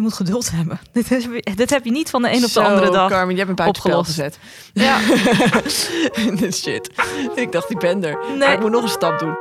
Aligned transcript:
Je 0.00 0.06
moet 0.06 0.14
geduld 0.14 0.50
hebben. 0.50 0.80
Dit, 0.92 1.08
heb 1.08 1.22
je, 1.22 1.54
dit 1.54 1.70
heb 1.70 1.84
je 1.84 1.90
niet 1.90 2.10
van 2.10 2.22
de 2.22 2.32
een 2.32 2.44
op 2.44 2.52
de 2.52 2.60
andere 2.60 2.90
dag. 2.90 3.10
Carmen, 3.10 3.36
je 3.36 3.44
hebt 3.44 3.60
een 3.60 3.66
opgelost. 3.66 4.06
gezet. 4.06 4.38
Ja, 4.72 4.98
Dit 6.40 6.56
shit. 6.56 6.90
Ik 7.34 7.52
dacht, 7.52 7.68
die 7.68 7.76
ben 7.76 8.04
er. 8.04 8.18
Nee. 8.28 8.38
Maar 8.38 8.52
ik 8.52 8.60
moet 8.60 8.70
nog 8.70 8.82
een 8.82 8.88
stap 8.88 9.18
doen. 9.18 9.36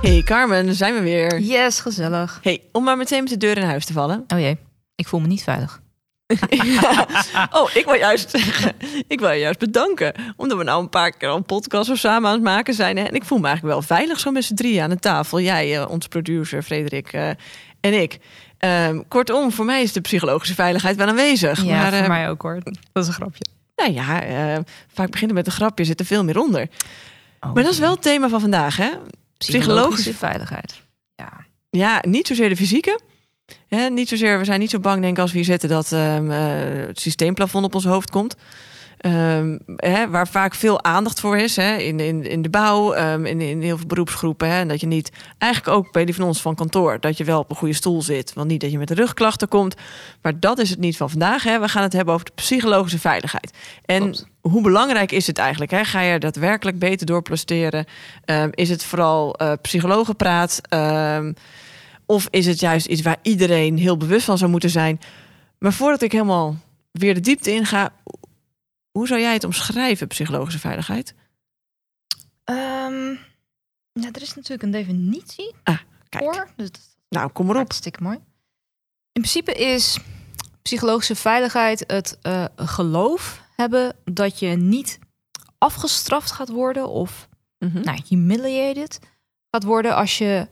Hey 0.00 0.22
Carmen, 0.22 0.66
daar 0.66 0.74
zijn 0.74 0.94
we 0.94 1.00
weer. 1.00 1.40
yes, 1.40 1.80
gezellig. 1.80 2.38
Hey, 2.42 2.62
om 2.72 2.84
maar 2.84 2.96
meteen 2.96 3.22
met 3.22 3.30
de 3.32 3.36
deur 3.36 3.58
in 3.58 3.64
huis 3.64 3.84
te 3.84 3.92
vallen. 3.92 4.24
Oh 4.28 4.38
jee, 4.38 4.58
ik 4.94 5.08
voel 5.08 5.20
me 5.20 5.26
niet 5.26 5.42
veilig. 5.42 5.82
Oh, 7.58 7.70
ik 7.74 7.84
wil 7.84 7.94
juist 7.94 8.34
ik 9.06 9.20
wil 9.20 9.30
je 9.30 9.38
juist 9.38 9.58
bedanken. 9.58 10.14
Omdat 10.36 10.58
we 10.58 10.64
nou 10.64 10.82
een 10.82 10.88
paar 10.88 11.10
keer 11.10 11.28
een 11.28 11.44
podcast 11.44 11.86
zo 11.86 11.94
samen 11.94 12.28
aan 12.28 12.34
het 12.34 12.44
maken 12.44 12.74
zijn. 12.74 12.98
En 12.98 13.14
ik 13.14 13.24
voel 13.24 13.38
me 13.38 13.46
eigenlijk 13.46 13.74
wel 13.74 13.96
veilig 13.96 14.20
zo 14.20 14.30
met 14.30 14.44
z'n 14.44 14.54
drieën 14.54 14.82
aan 14.82 14.90
de 14.90 14.98
tafel. 14.98 15.40
Jij, 15.40 15.80
eh, 15.80 15.90
onze 15.90 16.08
producer 16.08 16.62
Frederik 16.62 17.12
eh, 17.12 17.28
en 17.80 18.00
ik. 18.02 18.18
Ehm, 18.58 19.02
kortom, 19.08 19.52
voor 19.52 19.64
mij 19.64 19.82
is 19.82 19.92
de 19.92 20.00
psychologische 20.00 20.54
veiligheid 20.54 20.96
wel 20.96 21.06
aanwezig. 21.06 21.62
Ja, 21.62 21.76
maar 21.76 21.92
voor 21.92 22.02
eh, 22.02 22.08
mij 22.08 22.30
ook 22.30 22.42
hoor. 22.42 22.60
Dat 22.92 23.02
is 23.02 23.08
een 23.08 23.14
grapje. 23.14 23.44
nou 23.76 23.92
ja, 23.92 24.62
vaak 24.92 25.10
beginnen 25.10 25.36
met 25.36 25.46
een 25.46 25.52
grapje, 25.52 25.84
zit 25.84 26.00
er 26.00 26.06
veel 26.06 26.24
meer 26.24 26.38
onder. 26.38 26.68
Maar 27.40 27.62
dat 27.62 27.72
is 27.72 27.78
wel 27.78 27.90
het 27.90 28.02
thema 28.02 28.28
van 28.28 28.40
vandaag, 28.40 28.76
hè? 28.76 28.90
psychologische 29.38 30.14
veiligheid. 30.14 30.82
Ja. 31.14 31.46
Ja, 31.70 32.02
niet 32.06 32.26
zozeer 32.26 32.48
de 32.48 32.56
fysieke. 32.56 33.00
Hè, 33.68 33.88
niet 33.88 34.08
zozeer, 34.08 34.38
we 34.38 34.44
zijn 34.44 34.60
niet 34.60 34.70
zo 34.70 34.78
bang, 34.78 35.00
denk 35.00 35.16
ik, 35.16 35.22
als 35.22 35.30
we 35.30 35.36
hier 35.36 35.46
zitten 35.46 35.68
dat 35.68 35.92
ehm, 35.92 36.30
eh, 36.30 36.86
het 36.86 37.00
systeemplafond 37.00 37.64
op 37.64 37.74
ons 37.74 37.84
hoofd 37.84 38.10
komt. 38.10 38.36
Ehm, 38.98 39.58
hè, 39.76 40.10
waar 40.10 40.28
vaak 40.28 40.54
veel 40.54 40.84
aandacht 40.84 41.20
voor 41.20 41.38
is, 41.38 41.56
hè, 41.56 41.76
in, 41.76 42.00
in, 42.00 42.26
in 42.26 42.42
de 42.42 42.48
bouw, 42.48 42.92
ehm, 42.92 43.24
in, 43.26 43.40
in 43.40 43.62
heel 43.62 43.76
veel 43.76 43.86
beroepsgroepen. 43.86 44.48
Hè, 44.48 44.58
en 44.58 44.68
dat 44.68 44.80
je 44.80 44.86
niet, 44.86 45.12
eigenlijk 45.38 45.76
ook 45.76 45.92
bij 45.92 46.04
die 46.04 46.14
van 46.14 46.24
ons 46.24 46.40
van 46.40 46.54
kantoor, 46.54 47.00
dat 47.00 47.16
je 47.16 47.24
wel 47.24 47.38
op 47.38 47.50
een 47.50 47.56
goede 47.56 47.74
stoel 47.74 48.02
zit. 48.02 48.32
Want 48.34 48.48
niet 48.48 48.60
dat 48.60 48.70
je 48.70 48.78
met 48.78 48.88
de 48.88 48.94
rugklachten 48.94 49.48
komt. 49.48 49.74
Maar 50.22 50.40
dat 50.40 50.58
is 50.58 50.70
het 50.70 50.78
niet 50.78 50.96
van 50.96 51.10
vandaag. 51.10 51.42
Hè. 51.42 51.60
We 51.60 51.68
gaan 51.68 51.82
het 51.82 51.92
hebben 51.92 52.14
over 52.14 52.26
de 52.26 52.32
psychologische 52.34 52.98
veiligheid. 52.98 53.52
En 53.84 54.02
Klopt. 54.02 54.26
hoe 54.40 54.62
belangrijk 54.62 55.12
is 55.12 55.26
het 55.26 55.38
eigenlijk? 55.38 55.70
Hè? 55.70 55.84
Ga 55.84 56.00
je 56.00 56.10
er 56.10 56.20
daadwerkelijk 56.20 56.78
beter 56.78 57.06
door 57.06 57.22
presteren? 57.22 57.84
Ehm, 58.24 58.48
is 58.50 58.68
het 58.68 58.84
vooral 58.84 59.34
eh 59.34 59.52
psychologenpraat? 59.62 60.60
Of 62.06 62.26
is 62.30 62.46
het 62.46 62.60
juist 62.60 62.86
iets 62.86 63.02
waar 63.02 63.18
iedereen 63.22 63.78
heel 63.78 63.96
bewust 63.96 64.24
van 64.24 64.38
zou 64.38 64.50
moeten 64.50 64.70
zijn? 64.70 65.00
Maar 65.58 65.72
voordat 65.72 66.02
ik 66.02 66.12
helemaal 66.12 66.56
weer 66.90 67.14
de 67.14 67.20
diepte 67.20 67.50
inga, 67.52 67.92
hoe 68.90 69.06
zou 69.06 69.20
jij 69.20 69.32
het 69.32 69.44
omschrijven, 69.44 70.06
psychologische 70.06 70.58
veiligheid? 70.60 71.14
Ehm, 72.44 73.10
ja, 73.92 74.08
er 74.12 74.22
is 74.22 74.34
natuurlijk 74.34 74.62
een 74.62 74.70
definitie 74.70 75.54
Kijk, 76.08 76.24
voor. 76.24 76.48
Dus 76.56 76.70
nou 77.08 77.30
kom 77.30 77.46
maar 77.46 77.54
op. 77.54 77.60
hartstikke 77.60 78.02
mooi. 78.02 78.16
In 79.12 79.20
principe 79.22 79.52
is 79.52 79.98
psychologische 80.62 81.16
veiligheid 81.16 81.84
het 81.86 82.18
eh, 82.22 82.44
geloof 82.56 83.42
hebben 83.56 83.96
dat 84.04 84.38
je 84.38 84.46
niet 84.48 84.98
afgestraft 85.58 86.30
gaat 86.30 86.48
worden 86.48 86.88
of 86.88 87.28
Mhm. 87.58 87.80
nou, 87.80 88.00
humiliated 88.08 88.98
gaat 89.50 89.62
worden 89.64 89.94
als 89.96 90.18
je 90.18 90.48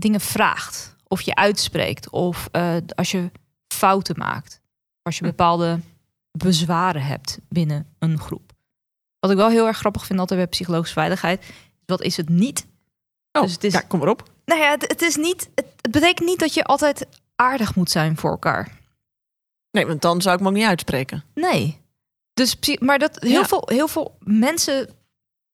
dingen 0.00 0.20
vraagt 0.20 0.96
of 1.08 1.20
je 1.20 1.34
uitspreekt 1.34 2.10
of 2.10 2.48
eh, 2.52 2.76
als 2.94 3.10
je 3.10 3.30
fouten 3.74 4.18
maakt. 4.18 4.60
Als 5.02 5.18
je 5.18 5.24
Hm. 5.24 5.30
bepaalde 5.30 5.80
bezwaren 6.38 7.02
hebt 7.02 7.38
binnen 7.48 7.94
een 7.98 8.18
groep. 8.18 8.52
Wat 9.18 9.30
ik 9.30 9.36
wel 9.36 9.48
heel 9.48 9.66
erg 9.66 9.78
grappig 9.78 10.06
vind 10.06 10.18
altijd 10.18 10.38
bij 10.40 10.48
psychologische 10.48 10.94
veiligheid, 10.94 11.40
is 11.40 11.46
wat 11.86 12.02
is 12.02 12.16
het 12.16 12.28
niet? 12.28 12.66
Oh, 13.32 13.42
dus 13.42 13.52
het 13.52 13.64
is- 13.64 13.72
ja, 13.72 13.80
kom 13.80 13.98
maar 13.98 14.08
op. 14.08 14.30
Nou 14.44 14.60
ja, 14.60 14.70
het, 14.70 14.82
het 14.88 15.02
is 15.02 15.16
niet. 15.16 15.50
Het, 15.54 15.66
het 15.80 15.90
betekent 15.90 16.28
niet 16.28 16.38
dat 16.38 16.54
je 16.54 16.64
altijd 16.64 17.06
aardig 17.36 17.74
moet 17.74 17.90
zijn 17.90 18.16
voor 18.16 18.30
elkaar. 18.30 18.78
Nee, 19.70 19.86
want 19.86 20.02
dan 20.02 20.22
zou 20.22 20.34
ik 20.36 20.40
me 20.42 20.48
ook 20.48 20.54
niet 20.54 20.66
uitspreken. 20.66 21.24
Nee. 21.34 21.80
Dus, 22.34 22.56
maar 22.80 22.98
dat 22.98 23.20
heel, 23.20 23.30
Ja. 23.30 23.44
veel, 23.46 23.62
heel 23.66 23.88
veel 23.88 24.16
mensen 24.20 24.88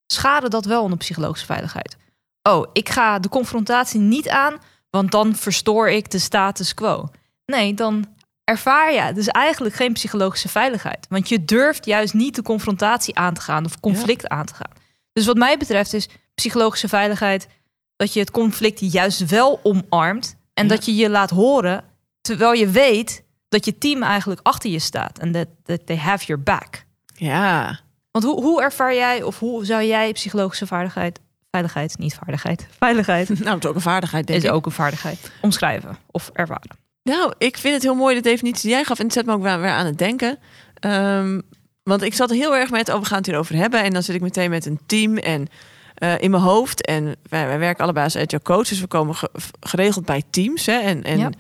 schaden 0.07 0.51
dat 0.51 0.65
wel 0.65 0.83
onder 0.83 0.99
psychologische 0.99 1.47
veiligheid. 1.47 1.97
Oh, 2.43 2.67
ik 2.73 2.89
ga 2.89 3.19
de 3.19 3.29
confrontatie 3.29 4.01
niet 4.01 4.29
aan, 4.29 4.57
want 4.91 5.11
dan 5.11 5.35
verstoor 5.37 5.89
ik 5.91 6.11
de 6.11 6.19
status 6.19 6.75
quo. 6.75 7.09
Nee, 7.47 7.75
dan 7.75 8.05
ervaar 8.45 8.93
je 8.93 9.13
dus 9.13 9.29
eigenlijk 9.29 9.75
geen 9.75 9.93
psychologische 9.93 10.49
veiligheid. 10.49 11.07
Want 11.09 11.29
je 11.29 11.45
durft 11.45 11.85
juist 11.85 12.15
niet 12.15 12.35
de 12.35 12.43
confrontatie 12.43 13.17
aan 13.17 13.35
te 13.35 13.41
gaan 13.41 13.65
of 13.65 13.81
conflict 13.81 14.29
aan 14.29 14.47
te 14.47 14.55
gaan. 14.55 14.71
Dus 15.13 15.27
wat 15.27 15.37
mij 15.37 15.57
betreft 15.59 15.93
is 15.95 16.09
psychologische 16.35 16.89
veiligheid 16.89 17.49
dat 17.97 18.13
je 18.13 18.21
het 18.21 18.31
conflict 18.31 18.93
juist 18.93 19.27
wel 19.27 19.61
omarmt 19.63 20.37
en 20.55 20.63
Ja. 20.69 20.75
dat 20.75 20.85
je 20.85 20.95
je 20.95 21.11
laat 21.11 21.31
horen 21.31 21.85
terwijl 22.21 22.53
je 22.53 22.69
weet 22.69 23.25
dat 23.49 23.65
je 23.65 23.79
team 23.79 24.03
eigenlijk 24.03 24.41
achter 24.43 24.71
je 24.71 24.79
staat 24.79 25.19
en 25.19 25.33
dat 25.33 25.47
that 25.65 25.87
they 25.87 25.97
have 25.97 26.25
your 26.25 26.43
back. 26.43 26.85
Ja, 27.15 27.81
Want 28.11 28.25
hoe, 28.25 28.43
hoe 28.43 28.63
ervaar 28.63 28.95
jij 28.95 29.23
of 29.23 29.39
hoe 29.39 29.65
zou 29.65 29.83
jij 29.83 30.13
psychologische 30.13 30.67
vaardigheid, 30.67 31.21
veiligheid, 31.57 31.99
niet 31.99 32.15
vaardigheid, 32.15 32.67
veiligheid 32.79 33.29
nou, 33.39 33.55
het 33.55 33.65
is 33.65 33.69
ook 33.71 33.75
een 33.75 33.81
vaardigheid, 33.81 34.27
denk 34.27 34.39
is 34.39 34.45
ik. 34.45 34.53
ook 34.53 34.67
een 34.67 34.73
vaardigheid 34.73 35.31
omschrijven 35.41 35.97
of 36.11 36.31
ervaren? 36.33 36.77
Nou, 37.03 37.33
ik 37.39 37.57
vind 37.57 37.75
het 37.75 37.83
heel 37.83 37.95
mooi 37.95 38.15
de 38.15 38.21
definitie 38.21 38.63
die 38.63 38.71
jij 38.71 38.85
gaf. 38.85 38.99
En 38.99 39.05
het 39.05 39.13
zet 39.15 39.27
me 39.27 39.33
ook 39.33 39.43
weer, 39.43 39.69
aan 39.69 39.87
het 39.87 39.99
denken. 39.99 40.39
Ehm, 40.75 41.41
want 41.83 42.03
ik 42.03 42.15
zat 42.15 42.31
er 42.31 42.37
heel 42.37 42.57
erg 42.57 42.71
met, 42.71 42.89
oh, 42.89 42.99
we 43.01 43.05
gaan 43.07 43.17
het 43.17 43.27
hierover 43.27 43.57
hebben. 43.57 43.83
En 43.83 43.93
dan 43.93 44.03
zit 44.03 44.15
ik 44.15 44.21
meteen 44.21 44.51
met 44.51 44.67
een 44.67 44.81
team 44.87 45.17
en 45.17 45.47
eh, 45.95 46.19
in 46.21 46.31
mijn 46.31 46.43
hoofd. 46.43 46.87
En 46.87 47.17
wij, 47.29 47.47
wij 47.47 47.59
werken 47.59 47.83
allebei 47.85 48.05
als 48.05 48.17
agile 48.17 48.43
coaches. 48.43 48.69
Dus 48.69 48.81
we 48.81 48.87
komen 48.87 49.15
ge- 49.15 49.31
geregeld 49.61 50.05
bij 50.05 50.23
teams. 50.31 50.67
Hè, 50.67 50.79
en 50.79 51.03
en 51.03 51.19
Ja. 51.19 51.31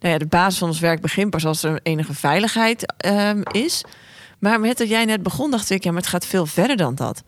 Nou 0.00 0.12
ja, 0.12 0.18
de 0.18 0.26
basis 0.26 0.58
van 0.58 0.68
ons 0.68 0.80
werk 0.80 1.00
begint 1.00 1.30
pas 1.30 1.46
als 1.46 1.62
er 1.62 1.80
enige 1.82 2.14
veiligheid 2.14 2.94
ehm, 2.96 3.40
is. 3.52 3.84
Maar 4.38 4.60
met 4.60 4.78
dat 4.78 4.88
jij 4.88 5.04
net 5.04 5.22
begon, 5.22 5.50
dacht 5.50 5.70
ik, 5.70 5.84
ja, 5.84 5.90
maar 5.92 6.00
het 6.00 6.10
gaat 6.10 6.26
veel 6.26 6.46
verder 6.46 6.76
dan 6.76 6.94
dat. 6.94 7.22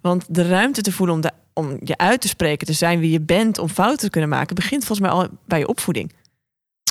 Want 0.00 0.24
de 0.28 0.48
ruimte 0.48 0.80
te 0.82 0.92
voelen 0.92 1.14
om, 1.14 1.20
de, 1.20 1.30
om 1.52 1.76
je 1.84 1.96
uit 1.96 2.20
te 2.20 2.28
spreken, 2.28 2.66
te 2.66 2.72
zijn 2.72 2.98
wie 2.98 3.10
je 3.10 3.20
bent, 3.20 3.58
om 3.58 3.68
fouten 3.68 3.98
te 3.98 4.10
kunnen 4.10 4.30
maken, 4.30 4.54
begint 4.54 4.84
volgens 4.84 5.08
mij 5.08 5.18
al 5.18 5.28
bij 5.46 5.58
je 5.58 5.68
opvoeding. 5.68 6.12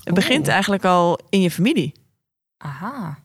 Het 0.03 0.13
begint 0.13 0.39
Oeh. 0.44 0.49
eigenlijk 0.51 0.85
al 0.85 1.19
in 1.29 1.41
je 1.41 1.51
familie. 1.51 1.94
Aha. 2.57 3.19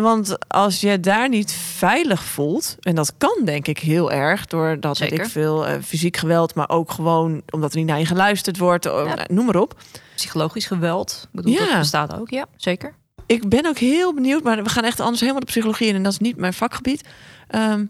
Want 0.00 0.48
als 0.48 0.80
je 0.80 1.00
daar 1.00 1.28
niet 1.28 1.52
veilig 1.52 2.22
voelt, 2.24 2.76
en 2.80 2.94
dat 2.94 3.14
kan 3.18 3.40
denk 3.44 3.66
ik 3.66 3.78
heel 3.78 4.12
erg, 4.12 4.46
doordat 4.46 5.00
ik 5.00 5.24
veel 5.26 5.66
eh, 5.66 5.82
fysiek 5.82 6.16
geweld, 6.16 6.54
maar 6.54 6.68
ook 6.68 6.90
gewoon 6.90 7.42
omdat 7.50 7.70
er 7.72 7.78
niet 7.78 7.86
naar 7.86 7.98
je 7.98 8.06
geluisterd 8.06 8.58
wordt, 8.58 8.86
eh, 8.86 9.02
Ja. 9.16 9.24
noem 9.30 9.44
maar 9.46 9.56
op. 9.56 9.80
Psychologisch 10.14 10.66
geweld, 10.66 11.20
ik 11.22 11.28
bedoel, 11.32 11.52
Ja. 11.52 11.66
dat 11.66 11.78
bestaat 11.78 12.14
ook, 12.14 12.30
ja, 12.30 12.46
zeker. 12.56 12.94
Ik 13.26 13.48
ben 13.48 13.66
ook 13.66 13.78
heel 13.78 14.14
benieuwd, 14.14 14.42
maar 14.42 14.62
we 14.62 14.68
gaan 14.68 14.84
echt 14.84 15.00
anders 15.00 15.20
helemaal 15.20 15.40
de 15.40 15.46
psychologie 15.46 15.88
in 15.88 15.94
en 15.94 16.02
dat 16.02 16.12
is 16.12 16.18
niet 16.18 16.36
mijn 16.36 16.54
vakgebied. 16.54 17.04
Ehm, 17.48 17.84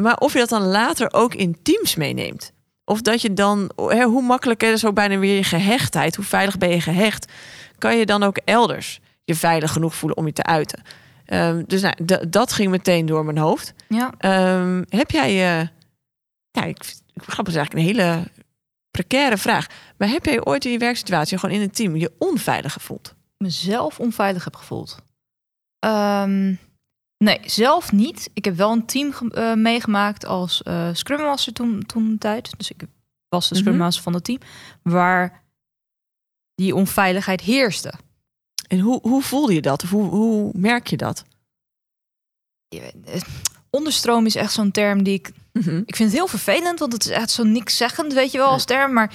maar 0.00 0.16
of 0.16 0.32
je 0.32 0.38
dat 0.38 0.48
dan 0.48 0.62
later 0.62 1.12
ook 1.12 1.34
in 1.34 1.62
teams 1.62 1.94
meeneemt. 1.94 2.52
Of 2.84 3.00
dat 3.00 3.22
je 3.22 3.32
dan, 3.32 3.70
hè, 3.76 4.04
hoe 4.04 4.22
makkelijk 4.22 4.62
is 4.62 4.84
ook 4.84 4.94
bijna 4.94 5.18
weer 5.18 5.36
je 5.36 5.44
gehechtheid, 5.44 6.16
hoe 6.16 6.24
veilig 6.24 6.58
ben 6.58 6.68
je 6.68 6.80
gehecht, 6.80 7.32
kan 7.78 7.96
je 7.96 8.06
dan 8.06 8.22
ook 8.22 8.36
elders 8.36 9.00
je 9.24 9.34
veilig 9.34 9.72
genoeg 9.72 9.94
voelen 9.94 10.18
om 10.18 10.26
je 10.26 10.32
te 10.32 10.42
uiten. 10.42 10.82
Ehm, 11.24 11.62
dus 11.66 11.80
nou, 11.80 11.94
dat 12.28 12.52
ging 12.52 12.70
meteen 12.70 13.06
door 13.06 13.24
mijn 13.24 13.38
hoofd. 13.38 13.74
Ja. 13.88 14.10
Ehm, 14.18 14.82
heb 14.88 15.10
jij, 15.10 15.28
eh 15.28 15.66
ja, 16.50 16.64
ik, 16.64 16.84
ik 17.14 17.22
het 17.26 17.36
eigenlijk 17.36 17.72
een 17.72 17.78
hele 17.78 18.24
precaire 18.90 19.38
vraag. 19.38 19.66
Maar 19.96 20.08
heb 20.08 20.24
jij 20.24 20.44
ooit 20.44 20.64
in 20.64 20.72
je 20.72 20.78
werksituatie, 20.78 21.38
gewoon 21.38 21.54
in 21.54 21.62
een 21.62 21.70
team, 21.70 21.96
je 21.96 22.12
onveilig 22.18 22.72
gevoeld? 22.72 23.14
mezelf 23.40 24.00
onveilig 24.00 24.44
heb 24.44 24.56
gevoeld. 24.56 24.96
Ehm, 25.78 26.54
nee, 27.24 27.40
zelf 27.44 27.92
niet. 27.92 28.30
Ik 28.34 28.44
heb 28.44 28.56
wel 28.56 28.72
een 28.72 28.86
team 28.86 29.12
eh, 29.12 29.54
meegemaakt 29.54 30.24
als 30.26 30.62
eh 30.62 30.88
Scrum 30.92 31.20
Master 31.20 31.52
toen, 31.52 31.82
toen 31.86 32.10
de 32.10 32.18
tijd. 32.18 32.50
Dus 32.56 32.70
ik 32.70 32.82
was 33.28 33.48
de 33.48 33.54
Scrum 33.54 33.76
Mhm. 33.76 33.90
Van 33.92 34.14
het 34.14 34.24
team. 34.24 34.38
Waar 34.82 35.44
die 36.54 36.74
onveiligheid 36.74 37.40
heerste. 37.40 37.92
En 38.68 38.78
hoe, 38.78 38.98
hoe 39.02 39.22
voelde 39.22 39.54
je 39.54 39.60
dat? 39.60 39.82
Of 39.82 39.90
hoe, 39.90 40.10
hoe 40.10 40.50
merk 40.54 40.86
je 40.86 40.96
dat? 40.96 41.24
Eh, 42.68 43.20
Onderstroom 43.70 44.26
is 44.26 44.34
echt 44.34 44.52
zo'n 44.52 44.70
term 44.70 45.02
die 45.02 45.14
ik 45.14 45.30
Mhm. 45.52 45.76
Ik 45.86 45.96
vind 45.96 46.08
het 46.08 46.18
heel 46.18 46.26
vervelend, 46.26 46.78
want 46.78 46.92
het 46.92 47.04
is 47.04 47.10
echt 47.10 47.30
zo 47.30 47.42
niks 47.42 47.76
zeggend, 47.76 48.12
weet 48.12 48.32
je 48.32 48.38
wel, 48.38 48.48
als 48.48 48.64
term. 48.64 48.92
Maar 48.92 49.14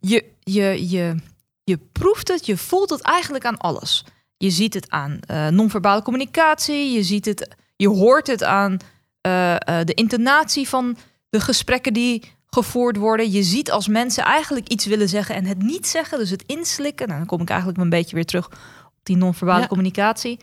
je, 0.00 0.24
je, 0.40 0.90
je, 0.90 1.16
je 1.64 1.78
proeft 1.92 2.28
het, 2.28 2.46
je 2.46 2.56
voelt 2.56 2.90
het 2.90 3.00
eigenlijk 3.00 3.44
aan 3.44 3.58
alles. 3.58 4.04
Je 4.40 4.50
ziet 4.50 4.74
het 4.74 4.90
aan 4.90 5.18
eh 5.26 5.48
non-verbale 5.48 6.02
communicatie, 6.02 6.92
je 6.92 7.02
ziet 7.02 7.24
het, 7.24 7.48
je 7.76 7.88
hoort 7.88 8.26
het 8.26 8.42
aan 8.44 8.76
eh, 9.20 9.54
eh, 9.54 9.86
de 9.86 9.94
intonatie 9.94 10.68
van 10.68 10.96
de 11.30 11.40
gesprekken 11.40 11.92
die 11.92 12.32
gevoerd 12.46 12.96
worden. 12.96 13.30
Je 13.30 13.42
ziet 13.42 13.70
als 13.70 13.88
mensen 13.88 14.24
eigenlijk 14.24 14.68
iets 14.68 14.86
willen 14.86 15.08
zeggen 15.08 15.34
en 15.34 15.44
het 15.44 15.62
niet 15.62 15.86
zeggen, 15.86 16.18
dus 16.18 16.30
het 16.30 16.44
inslikken. 16.46 17.06
Nou, 17.06 17.18
dan 17.18 17.28
kom 17.28 17.40
ik 17.40 17.48
eigenlijk 17.48 17.80
een 17.80 17.88
beetje 17.88 18.14
weer 18.14 18.24
terug 18.24 18.46
op 18.86 19.00
die 19.02 19.16
non-verbale 19.16 19.60
Ja. 19.60 19.66
communicatie. 19.66 20.38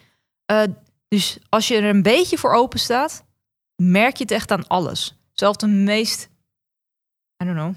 Dus 1.08 1.38
als 1.50 1.68
je 1.68 1.76
er 1.76 1.84
een 1.96 2.02
beetje 2.02 2.38
voor 2.38 2.54
open 2.54 2.80
staat, 2.80 3.24
merk 3.76 4.16
je 4.18 4.24
het 4.24 4.32
echt 4.32 4.52
aan 4.52 4.68
alles. 4.68 5.18
Zelfs 5.34 5.58
de 5.58 5.68
meest 5.68 6.30
don't 7.38 7.52
know, 7.56 7.74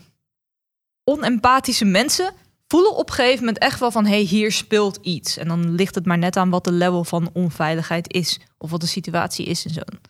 onempathische 1.04 1.84
mensen 1.84 2.34
voelen 2.70 2.96
op 2.96 3.08
een 3.08 3.14
gegeven 3.14 3.38
moment 3.38 3.58
echt 3.58 3.80
wel 3.80 3.90
van, 3.90 4.04
hé, 4.04 4.10
hey, 4.10 4.20
hier 4.20 4.52
speelt 4.52 4.98
iets. 5.02 5.36
En 5.36 5.48
dan 5.48 5.74
ligt 5.74 5.94
het 5.94 6.06
maar 6.06 6.18
net 6.18 6.36
aan 6.36 6.50
wat 6.50 6.64
de 6.64 6.72
level 6.72 7.04
van 7.04 7.30
onveiligheid 7.32 8.12
is. 8.12 8.40
Of 8.58 8.70
wat 8.70 8.80
de 8.80 8.86
situatie 8.86 9.46
is 9.46 9.64
in 9.64 9.70
zo'n, 9.72 10.00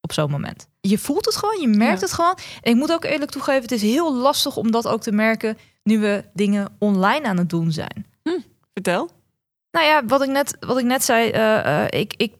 op 0.00 0.12
zo'n 0.12 0.30
moment. 0.30 0.68
Je 0.80 0.98
voelt 0.98 1.24
het 1.24 1.36
gewoon, 1.36 1.60
je 1.60 1.68
merkt 1.68 2.00
Ja. 2.00 2.06
het 2.06 2.14
gewoon. 2.14 2.38
En 2.62 2.70
ik 2.72 2.76
moet 2.76 2.92
ook 2.92 3.04
eerlijk 3.04 3.30
toegeven, 3.30 3.62
het 3.62 3.72
is 3.72 3.82
heel 3.82 4.14
lastig 4.14 4.56
om 4.56 4.70
dat 4.70 4.86
ook 4.86 5.00
te 5.02 5.12
merken 5.12 5.58
nu 5.82 5.98
we 5.98 6.24
dingen 6.34 6.68
online 6.78 7.26
aan 7.26 7.36
het 7.36 7.50
doen 7.50 7.72
zijn. 7.72 8.06
Vertel. 8.72 9.10
Nou 9.70 9.86
ja, 9.86 10.04
wat 10.06 10.22
ik 10.22 10.28
net, 10.28 10.56
wat 10.60 10.78
ik 10.78 10.84
net 10.84 11.04
zei, 11.04 11.30
eh, 11.30 11.82
eh, 11.84 12.00
ik, 12.00 12.14
ik 12.16 12.32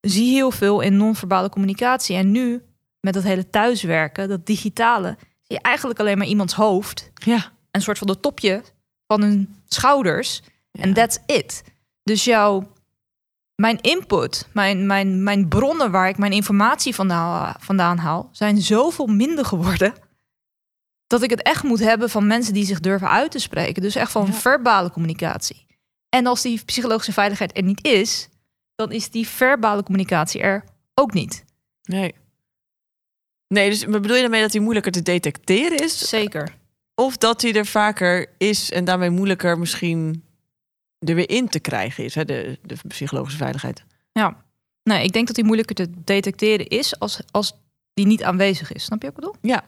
zie 0.00 0.32
heel 0.32 0.50
veel 0.50 0.80
in 0.80 0.96
non-verbale 0.96 1.48
communicatie. 1.48 2.16
En 2.16 2.30
nu, 2.30 2.62
met 3.00 3.14
dat 3.14 3.22
hele 3.22 3.50
thuiswerken, 3.50 4.28
dat 4.28 4.46
digitale, 4.46 5.16
zie 5.18 5.56
je 5.56 5.60
eigenlijk 5.60 6.00
alleen 6.00 6.18
maar 6.18 6.26
iemands 6.26 6.54
hoofd. 6.54 7.10
Ja. 7.14 7.52
Een 7.76 7.82
soort 7.82 7.98
van 7.98 8.06
de 8.06 8.20
topje 8.20 8.62
van 9.06 9.22
hun 9.22 9.62
schouders. 9.66 10.42
En 10.72 10.88
Ja. 10.88 10.94
that's 10.94 11.18
it. 11.26 11.62
Dus 12.02 12.24
jouw, 12.24 12.72
mijn 13.54 13.80
input, 13.80 14.48
mijn, 14.52 14.86
mijn, 14.86 15.22
mijn 15.22 15.48
bronnen 15.48 15.90
waar 15.90 16.08
ik 16.08 16.18
mijn 16.18 16.32
informatie 16.32 16.94
vandaan, 16.94 17.54
vandaan 17.58 17.98
haal, 17.98 18.28
zijn 18.32 18.60
zoveel 18.62 19.06
minder 19.06 19.44
geworden. 19.44 19.94
Dat 21.06 21.22
ik 21.22 21.30
het 21.30 21.42
echt 21.42 21.62
moet 21.62 21.78
hebben 21.78 22.10
van 22.10 22.26
mensen 22.26 22.54
die 22.54 22.64
zich 22.64 22.80
durven 22.80 23.10
uit 23.10 23.30
te 23.30 23.38
spreken. 23.38 23.82
Dus 23.82 23.94
echt 23.94 24.10
van 24.12 24.26
Ja. 24.26 24.32
verbale 24.32 24.90
communicatie. 24.90 25.66
En 26.08 26.26
als 26.26 26.42
die 26.42 26.64
psychologische 26.64 27.12
veiligheid 27.12 27.56
er 27.56 27.62
niet 27.62 27.84
is, 27.84 28.28
dan 28.74 28.92
is 28.92 29.10
die 29.10 29.28
verbale 29.28 29.82
communicatie 29.82 30.40
er 30.40 30.64
ook 30.94 31.12
niet. 31.12 31.44
Nee. 31.82 32.14
Nee, 33.48 33.70
dus 33.70 33.84
bedoel 33.84 34.14
je 34.14 34.20
daarmee 34.20 34.40
dat 34.42 34.52
hij 34.52 34.60
moeilijker 34.60 34.92
te 34.92 35.02
detecteren 35.02 35.78
is? 35.78 36.08
Zeker. 36.08 36.56
Of 36.98 37.16
dat 37.16 37.42
hij 37.42 37.52
er 37.52 37.66
vaker 37.66 38.26
is 38.38 38.70
en 38.70 38.84
daarmee 38.84 39.10
moeilijker 39.10 39.58
misschien 39.58 40.24
er 40.98 41.14
weer 41.14 41.30
in 41.30 41.48
te 41.48 41.60
krijgen 41.60 42.04
is, 42.04 42.14
hè? 42.14 42.24
De, 42.24 42.58
de 42.62 42.76
psychologische 42.88 43.38
veiligheid. 43.38 43.84
Ja. 44.12 44.44
Nee, 44.82 45.04
ik 45.04 45.12
denk 45.12 45.26
dat 45.26 45.36
die 45.36 45.44
moeilijker 45.44 45.74
te 45.74 45.90
detecteren 46.04 46.66
is 46.66 46.98
als, 46.98 47.20
als 47.30 47.52
die 47.94 48.06
niet 48.06 48.22
aanwezig 48.22 48.72
is. 48.72 48.84
Snap 48.84 49.02
je 49.02 49.06
wat 49.06 49.16
ik 49.16 49.22
bedoel? 49.24 49.50
Ja. 49.52 49.64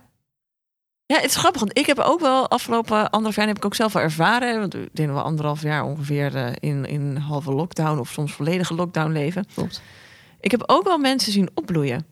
Ja, 1.06 1.16
het 1.16 1.24
is 1.24 1.36
grappig, 1.36 1.60
want 1.60 1.78
ik 1.78 1.86
heb 1.86 1.98
ook 1.98 2.20
wel 2.20 2.48
afgelopen 2.48 3.10
anderhalf 3.10 3.36
jaar 3.36 3.46
heb 3.46 3.56
ik 3.56 3.64
ook 3.64 3.74
zelf 3.74 3.92
wel 3.92 4.02
ervaren. 4.02 4.58
Want 4.58 4.74
ik 4.74 4.88
denk 4.92 5.08
dat 5.08 5.16
we 5.16 5.22
anderhalf 5.22 5.62
jaar 5.62 5.84
ongeveer 5.84 6.36
eh, 6.36 6.52
in, 6.58 6.84
in 6.84 7.16
halve 7.16 7.52
lockdown 7.52 7.98
of 7.98 8.10
soms 8.10 8.32
volledige 8.32 8.74
lockdown 8.74 9.12
leven. 9.12 9.46
Klopt. 9.54 9.82
Ik 10.40 10.50
heb 10.50 10.62
ook 10.66 10.84
wel 10.84 10.98
mensen 10.98 11.32
zien 11.32 11.50
opbloeien. 11.54 12.06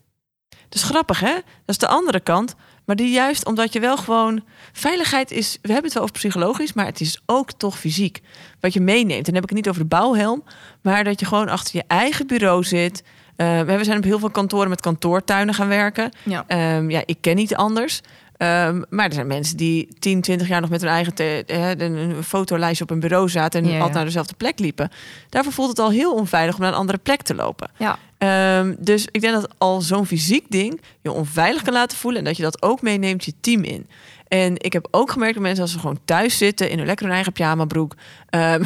Dat 0.48 0.74
is 0.74 0.82
grappig, 0.82 1.20
hè? 1.20 1.32
Dat 1.34 1.42
is 1.66 1.78
de 1.78 1.88
andere 1.88 2.20
kant. 2.20 2.54
Maar 2.86 2.96
die 2.96 3.10
juist 3.10 3.46
omdat 3.46 3.72
je 3.72 3.80
wel 3.80 3.96
gewoon... 3.96 4.44
Veiligheid 4.72 5.30
is... 5.30 5.52
We 5.62 5.72
hebben 5.72 5.84
het 5.84 5.94
wel 5.94 6.02
over 6.02 6.14
psychologisch, 6.14 6.72
maar 6.72 6.86
het 6.86 7.00
is 7.00 7.20
ook 7.26 7.52
toch 7.52 7.78
fysiek. 7.78 8.20
Wat 8.60 8.72
je 8.72 8.80
meeneemt. 8.80 9.18
En 9.18 9.24
dan 9.24 9.34
heb 9.34 9.42
ik 9.42 9.48
het 9.48 9.58
niet 9.58 9.68
over 9.68 9.80
de 9.80 9.88
bouwhelm. 9.88 10.44
Maar 10.82 11.04
dat 11.04 11.20
je 11.20 11.26
gewoon 11.26 11.48
achter 11.48 11.76
je 11.76 11.84
eigen 11.86 12.26
bureau 12.26 12.64
zit. 12.64 13.02
Eh, 13.36 13.60
we 13.60 13.84
zijn 13.84 13.98
op 13.98 14.04
heel 14.04 14.18
veel 14.18 14.30
kantoren 14.30 14.68
met 14.68 14.80
kantoortuinen 14.80 15.54
gaan 15.54 15.68
werken. 15.68 16.10
Ja. 16.22 16.44
Ehm, 16.46 16.90
ja, 16.90 17.02
ik 17.06 17.16
ken 17.20 17.36
niet 17.36 17.54
anders. 17.54 18.00
Ehm, 18.36 18.82
maar 18.90 19.06
er 19.06 19.12
zijn 19.12 19.26
mensen 19.26 19.56
die 19.56 19.88
10, 19.98 20.20
20 20.20 20.48
jaar 20.48 20.60
nog 20.60 20.70
met 20.70 20.80
hun 20.80 20.90
eigen 20.90 21.14
te- 21.14 21.42
eh, 21.46 21.68
een, 21.70 21.80
een 21.96 22.22
fotolijstje 22.24 22.84
op 22.84 22.90
een 22.90 23.00
bureau 23.00 23.28
zaten 23.28 23.60
en 23.60 23.66
Ja, 23.66 23.72
ja. 23.72 23.76
altijd 23.78 23.94
naar 23.96 24.04
dezelfde 24.04 24.34
plek 24.34 24.58
liepen. 24.58 24.90
Daarvoor 25.28 25.52
voelt 25.52 25.68
het 25.68 25.78
al 25.78 25.90
heel 25.90 26.14
onveilig 26.14 26.54
om 26.54 26.60
naar 26.60 26.70
een 26.72 26.78
andere 26.78 26.98
plek 26.98 27.22
te 27.22 27.34
lopen. 27.34 27.70
Ja. 27.76 27.98
Ehm, 28.18 28.74
dus 28.78 29.06
ik 29.10 29.20
denk 29.20 29.34
dat 29.34 29.48
al 29.58 29.80
zo'n 29.80 30.06
fysiek 30.06 30.44
ding 30.48 30.80
je 31.02 31.10
onveilig 31.12 31.62
kan 31.62 31.72
laten 31.72 31.98
voelen 31.98 32.20
en 32.20 32.26
dat 32.26 32.36
je 32.36 32.42
dat 32.42 32.62
ook 32.62 32.82
meeneemt 32.82 33.24
je 33.24 33.32
team 33.40 33.62
in. 33.64 33.86
En 34.28 34.54
ik 34.58 34.72
heb 34.72 34.88
ook 34.90 35.10
gemerkt 35.10 35.34
dat 35.34 35.42
mensen 35.42 35.62
als 35.62 35.72
ze 35.72 35.78
gewoon 35.78 35.98
thuis 36.04 36.38
zitten 36.38 36.70
in 36.70 36.76
hun 36.78 36.86
lekker 36.86 37.04
hun 37.06 37.14
eigen 37.14 37.32
pyjamabroek, 37.32 37.94
en 38.30 38.62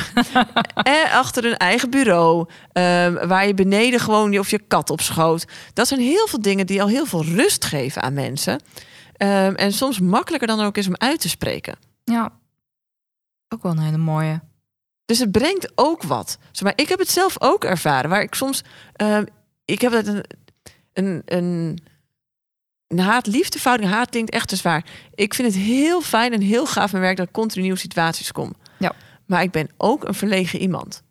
achter 1.13 1.43
hun 1.43 1.57
eigen 1.57 1.91
bureau, 1.91 2.47
waar 3.27 3.47
je 3.47 3.55
beneden 3.55 4.01
gewoon 4.01 4.33
je 4.33 4.39
of 4.39 4.51
je 4.51 4.61
kat 4.69 4.91
op 4.91 5.01
schoot. 5.01 5.45
Dat 5.75 5.89
zijn 5.89 6.01
heel 6.01 6.27
veel 6.29 6.43
dingen 6.43 6.67
die 6.67 6.83
al 6.83 6.89
heel 6.89 7.07
veel 7.07 7.25
rust 7.25 7.65
geven 7.65 8.03
aan 8.03 8.13
mensen. 8.15 8.61
Ehm, 9.21 9.55
en 9.55 9.73
soms 9.73 10.01
makkelijker 10.01 10.49
dan 10.49 10.61
ook 10.61 10.77
is 10.77 10.87
om 10.87 10.97
uit 10.97 11.21
te 11.21 11.29
spreken. 11.29 11.77
Ja. 12.05 12.33
Ook 13.49 13.63
wel 13.63 13.73
een 13.73 13.79
hele 13.79 13.97
mooie. 13.97 14.41
Dus 15.05 15.19
het 15.19 15.31
brengt 15.31 15.73
ook 15.75 16.03
wat. 16.03 16.39
Zeg 16.53 16.63
maar 16.63 16.73
ik 16.77 16.89
heb 16.89 16.99
het 16.99 17.11
zelf 17.11 17.43
ook 17.43 17.65
ervaren. 17.65 18.11
Waar 18.11 18.23
ik 18.23 18.35
soms. 18.35 18.63
ehm, 18.93 19.25
ik 19.65 19.81
heb 19.81 19.93
het 19.93 20.07
een. 20.07 20.25
Een, 20.93 21.23
een, 21.25 21.79
een 22.87 22.99
haat-liefdeverhouding. 22.99 23.91
Haat 23.91 24.11
klinkt 24.11 24.31
echt 24.31 24.49
te 24.49 24.57
zwaar. 24.57 24.85
Ik 25.15 25.35
vind 25.35 25.55
het 25.55 25.63
heel 25.63 26.01
fijn 26.03 26.33
en 26.33 26.41
heel 26.41 26.67
gaaf 26.67 26.93
mijn 26.93 27.05
werk 27.05 27.17
dat 27.17 27.27
ik 27.27 27.33
continu 27.33 27.63
nieuwe 27.63 27.79
situaties 27.79 28.33
kom. 28.33 28.55
Ja. 28.79 28.93
Maar 29.27 29.43
ik 29.43 29.51
ben 29.51 29.69
ook 29.77 30.05
een 30.05 30.15
verlegen 30.15 30.59
iemand. 30.59 31.03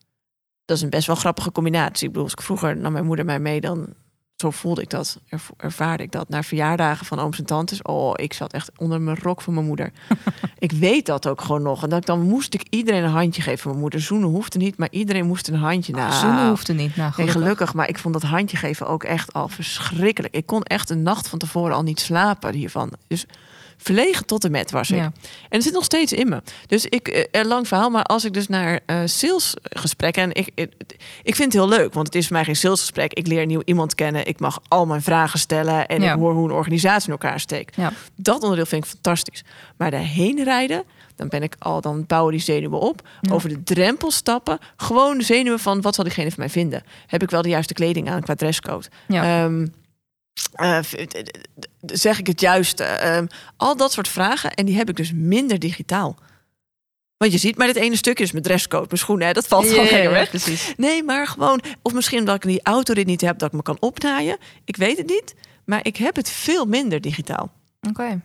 Dat 0.65 0.77
is 0.77 0.83
een 0.83 0.89
best 0.89 1.07
wel 1.07 1.15
grappige 1.15 1.51
combinatie. 1.51 2.07
Ik 2.07 2.11
bedoel, 2.13 2.23
als 2.23 2.33
ik 2.33 2.41
vroeger 2.41 2.77
nam 2.77 2.91
mijn 2.91 3.05
moeder 3.05 3.25
mij 3.25 3.39
mee, 3.39 3.61
dan 3.61 3.93
zo 4.41 4.49
voelde 4.51 4.81
ik 4.81 4.89
dat, 4.89 5.19
ervaarde 5.57 6.03
ik 6.03 6.11
dat. 6.11 6.29
Naar 6.29 6.43
verjaardagen 6.43 7.05
van 7.05 7.19
ooms 7.19 7.37
en 7.39 7.45
tantes. 7.45 7.81
Oh, 7.81 8.11
ik 8.15 8.33
zat 8.33 8.53
echt 8.53 8.71
onder 8.77 9.01
mijn 9.01 9.17
rok 9.21 9.41
van 9.41 9.53
mijn 9.53 9.65
moeder. 9.65 9.91
ik 10.59 10.71
weet 10.71 11.05
dat 11.05 11.27
ook 11.27 11.41
gewoon 11.41 11.61
nog. 11.61 11.83
En 11.83 11.89
dat 11.89 11.99
ik, 11.99 12.05
dan 12.05 12.21
moest 12.21 12.53
ik 12.53 12.63
iedereen 12.69 13.03
een 13.03 13.09
handje 13.09 13.41
geven 13.41 13.59
van 13.59 13.69
mijn 13.69 13.81
moeder. 13.81 14.01
Zoenen 14.01 14.29
hoefde 14.29 14.57
niet, 14.57 14.77
maar 14.77 14.87
iedereen 14.91 15.25
moest 15.27 15.47
een 15.47 15.55
handje. 15.55 15.93
Nou, 15.93 16.13
Zoenen 16.13 16.47
hoefde 16.49 16.73
niet. 16.73 16.95
Nou, 16.95 17.01
Nee, 17.01 17.11
gelukkig. 17.11 17.41
gelukkig, 17.41 17.73
maar 17.73 17.89
ik 17.89 17.97
vond 17.99 18.13
dat 18.13 18.23
handje 18.23 18.57
geven 18.57 18.87
ook 18.87 19.03
echt 19.03 19.33
al 19.33 19.47
verschrikkelijk. 19.47 20.35
Ik 20.35 20.45
kon 20.45 20.63
echt 20.63 20.89
een 20.89 21.03
nacht 21.03 21.27
van 21.27 21.39
tevoren 21.39 21.75
al 21.75 21.83
niet 21.83 21.99
slapen 21.99 22.53
hiervan. 22.53 22.91
Dus 23.07 23.25
verlegen 23.81 24.25
tot 24.25 24.43
en 24.43 24.51
met 24.51 24.71
was 24.71 24.89
ik. 24.91 24.97
Ja. 24.97 25.03
En 25.03 25.13
het 25.49 25.63
zit 25.63 25.73
nog 25.73 25.83
steeds 25.83 26.13
in 26.13 26.29
me. 26.29 26.41
Dus 26.67 26.85
ik, 26.85 27.07
eh, 27.07 27.23
een 27.31 27.47
lang 27.47 27.67
verhaal, 27.67 27.89
maar 27.89 28.03
als 28.03 28.25
ik 28.25 28.33
dus 28.33 28.47
naar 28.47 28.79
eh 28.85 29.01
salesgesprekken... 29.05 30.23
en 30.23 30.33
ik, 30.33 30.49
ik, 30.55 30.71
ik 31.23 31.35
vind 31.35 31.53
het 31.53 31.61
heel 31.61 31.69
leuk, 31.77 31.93
want 31.93 32.05
het 32.07 32.15
is 32.15 32.27
voor 32.27 32.35
mij 32.35 32.45
geen 32.45 32.55
salesgesprek. 32.55 33.13
Ik 33.13 33.27
leer 33.27 33.45
nieuw 33.45 33.61
iemand 33.65 33.95
kennen, 33.95 34.27
ik 34.27 34.39
mag 34.39 34.59
al 34.67 34.85
mijn 34.85 35.01
vragen 35.01 35.39
stellen... 35.39 35.87
en 35.87 36.01
Ja. 36.01 36.13
ik 36.13 36.19
hoor 36.19 36.33
hoe 36.33 36.49
een 36.49 36.55
organisatie 36.55 37.05
in 37.05 37.11
elkaar 37.19 37.39
steekt. 37.39 37.75
Ja. 37.75 37.91
Dat 38.15 38.41
onderdeel 38.41 38.65
vind 38.65 38.83
ik 38.83 38.89
fantastisch. 38.89 39.43
Maar 39.77 39.91
daarheen 39.91 40.43
rijden, 40.43 40.83
dan 41.15 41.27
ben 41.27 41.43
ik 41.43 41.55
al, 41.59 41.81
dan 41.81 42.03
bouwen 42.07 42.31
die 42.31 42.41
zenuwen 42.41 42.79
op. 42.79 43.07
Ja. 43.21 43.33
Over 43.33 43.49
de 43.49 43.63
drempel 43.63 44.11
stappen, 44.11 44.57
gewoon 44.77 45.17
de 45.17 45.23
zenuwen 45.23 45.59
van 45.59 45.81
wat 45.81 45.95
zal 45.95 46.03
diegene 46.03 46.29
van 46.29 46.39
mij 46.39 46.49
vinden. 46.49 46.83
Heb 47.07 47.23
ik 47.23 47.29
wel 47.29 47.41
de 47.41 47.49
juiste 47.49 47.73
kleding 47.73 48.09
aan 48.09 48.21
qua 48.21 48.35
dresscode? 48.35 48.87
Ja. 49.07 49.43
Ehm, 49.43 49.67
eh, 50.53 50.79
zeg 51.85 52.19
ik 52.19 52.27
het 52.27 52.41
juiste? 52.41 52.83
Ehm, 52.83 53.25
al 53.57 53.77
dat 53.77 53.91
soort 53.91 54.07
vragen. 54.07 54.53
En 54.53 54.65
die 54.65 54.75
heb 54.75 54.89
ik 54.89 54.95
dus 54.95 55.11
minder 55.13 55.59
digitaal. 55.59 56.17
Want 57.17 57.31
je 57.31 57.37
ziet 57.37 57.57
maar 57.57 57.67
dit 57.67 57.75
ene 57.75 57.95
stukje 57.95 58.23
is 58.23 58.31
mijn 58.31 58.43
dresscode, 58.43 58.85
mijn 58.87 58.97
schoenen. 58.99 59.27
Hè, 59.27 59.33
dat 59.33 59.47
valt 59.47 59.67
gewoon 59.67 59.85
ja, 59.85 60.09
weg. 60.09 60.29
precies. 60.29 60.73
Nee, 60.77 61.03
maar 61.03 61.27
gewoon... 61.27 61.61
Of 61.81 61.93
misschien 61.93 62.19
omdat 62.19 62.35
ik 62.35 62.41
die 62.41 62.63
autorit 62.63 63.05
niet 63.05 63.21
heb, 63.21 63.39
dat 63.39 63.47
ik 63.49 63.55
me 63.55 63.61
kan 63.61 63.77
opnaaien. 63.79 64.37
Ik 64.65 64.75
weet 64.75 64.97
het 64.97 65.07
niet. 65.07 65.35
Maar 65.65 65.85
ik 65.85 65.97
heb 65.97 66.15
het 66.15 66.29
veel 66.29 66.65
minder 66.65 67.01
digitaal. 67.01 67.51
Oké. 67.89 68.03
En 68.03 68.21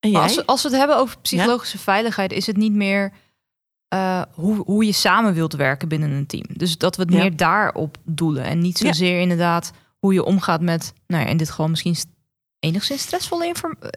Maar 0.00 0.10
jij? 0.10 0.20
Als, 0.20 0.34
we- 0.34 0.46
als 0.46 0.62
we 0.62 0.68
het 0.68 0.78
hebben 0.78 0.96
over 0.96 1.18
psychologische 1.18 1.78
veiligheid, 1.78 2.32
is 2.32 2.46
het 2.46 2.56
niet 2.56 2.72
meer 2.72 3.12
eh, 3.88 4.22
hoe, 4.34 4.56
hoe 4.64 4.84
je 4.84 4.92
samen 4.92 5.34
wilt 5.34 5.52
werken 5.52 5.88
binnen 5.88 6.10
een 6.10 6.26
team. 6.26 6.44
Dus 6.52 6.78
dat 6.78 6.96
we 6.96 7.02
het 7.02 7.12
Ja. 7.12 7.18
meer 7.18 7.36
daarop 7.36 7.96
doelen. 8.04 8.44
En 8.44 8.58
niet 8.58 8.78
Ja. 8.78 8.86
zozeer 8.86 9.20
inderdaad 9.20 9.70
hoe 10.00 10.12
je 10.12 10.24
omgaat 10.24 10.60
met, 10.60 10.92
nou 11.06 11.24
ja, 11.24 11.28
in 11.30 11.36
dit 11.36 11.48
geval 11.50 11.68
misschien 11.68 11.96
enigszins 12.58 13.02
stressvolle 13.02 13.52
eh, 13.52 13.88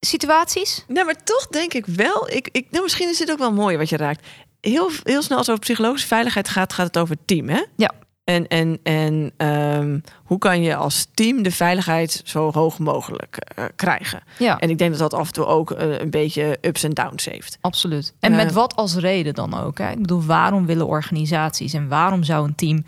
situaties. 0.00 0.84
Nee, 0.88 1.04
maar 1.04 1.22
toch 1.24 1.46
denk 1.46 1.74
ik 1.74 1.86
wel. 1.86 2.30
Ik, 2.30 2.48
ik, 2.52 2.66
nou, 2.70 2.82
misschien 2.82 3.08
is 3.08 3.18
dit 3.18 3.30
ook 3.30 3.38
wel 3.38 3.52
mooi 3.52 3.76
wat 3.76 3.88
je 3.88 3.96
raakt. 3.96 4.26
Heel, 4.60 4.90
heel 5.02 5.22
snel 5.22 5.38
als 5.38 5.46
het 5.46 5.56
over 5.56 5.58
psychologische 5.58 6.06
veiligheid 6.06 6.48
gaat, 6.48 6.72
gaat 6.72 6.86
het 6.86 6.98
over 6.98 7.14
het 7.16 7.26
team. 7.26 7.48
Hè? 7.48 7.62
Ja. 7.76 7.90
En, 8.24 8.48
en, 8.48 8.78
en 8.82 9.32
ehm, 9.36 9.98
hoe 10.24 10.38
kan 10.38 10.62
je 10.62 10.76
als 10.76 11.06
team 11.14 11.42
de 11.42 11.50
veiligheid 11.50 12.20
zo 12.24 12.52
hoog 12.52 12.78
mogelijk 12.78 13.36
eh, 13.36 13.64
krijgen? 13.76 14.22
Ja, 14.38 14.58
En 14.60 14.70
ik 14.70 14.78
denk 14.78 14.90
dat 14.90 15.10
dat 15.10 15.20
af 15.20 15.26
en 15.26 15.32
toe 15.32 15.44
ook 15.46 15.70
eh, 15.70 15.98
een 15.98 16.10
beetje 16.10 16.58
ups 16.60 16.82
en 16.82 16.90
downs 16.90 17.24
heeft. 17.24 17.58
absoluut. 17.60 18.14
En 18.20 18.36
met 18.36 18.52
wat 18.52 18.76
als 18.76 18.94
reden 18.94 19.34
dan 19.34 19.54
ook? 19.54 19.78
Hè? 19.78 19.90
Ik 19.90 20.00
bedoel, 20.00 20.22
waarom 20.22 20.66
willen 20.66 20.86
organisaties 20.86 21.72
en 21.72 21.88
waarom 21.88 22.22
zou 22.22 22.46
een 22.46 22.54
team 22.54 22.84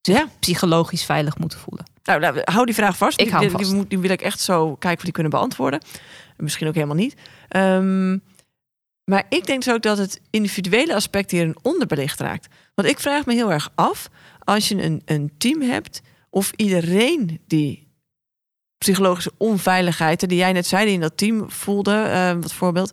zich 0.00 0.16
Ja. 0.16 0.26
psychologisch 0.38 1.04
veilig 1.04 1.38
moeten 1.38 1.58
voelen? 1.58 1.84
Nou, 2.02 2.20
nou, 2.20 2.40
hou 2.44 2.66
die 2.66 2.74
vraag 2.74 2.96
vast. 2.96 3.18
Ik 3.20 3.24
die, 3.24 3.34
hou 3.34 3.46
die, 3.46 3.56
vast. 3.56 3.68
Die, 3.68 3.74
moet- 3.78 3.90
die 3.90 3.98
wil 3.98 4.10
ik 4.10 4.22
echt 4.22 4.40
zo 4.40 4.74
kijken 4.76 4.98
of 4.98 5.04
die 5.04 5.12
kunnen 5.12 5.32
beantwoorden. 5.32 5.80
Misschien 6.36 6.68
ook 6.68 6.74
helemaal 6.74 6.96
niet. 6.96 7.14
Ehm, 7.48 8.18
maar 9.04 9.24
ik 9.28 9.46
denk 9.46 9.64
dus 9.64 9.74
ook 9.74 9.82
dat 9.82 9.98
het 9.98 10.20
individuele 10.30 10.94
aspect 10.94 11.30
hier 11.30 11.42
een 11.42 11.56
onderbelicht 11.62 12.20
raakt. 12.20 12.46
Want 12.74 12.88
ik 12.88 12.98
vraag 13.00 13.26
me 13.26 13.34
heel 13.34 13.52
erg 13.52 13.70
af, 13.74 14.08
als 14.38 14.68
je 14.68 14.82
een, 14.82 15.02
een 15.04 15.32
team 15.38 15.60
hebt, 15.60 16.00
of 16.30 16.52
iedereen 16.56 17.40
die 17.46 17.90
psychologische 18.78 19.32
onveiligheid, 19.38 20.28
die 20.28 20.38
jij 20.38 20.52
net 20.52 20.66
zei, 20.66 20.84
die 20.84 20.94
in 20.94 21.00
dat 21.00 21.16
team 21.16 21.50
voelde, 21.50 21.94
eh, 21.94 22.32
wat 22.40 22.52
voorbeeld, 22.52 22.92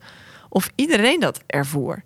of 0.49 0.69
iedereen 0.75 1.19
dat 1.19 1.41
ervoer. 1.47 2.03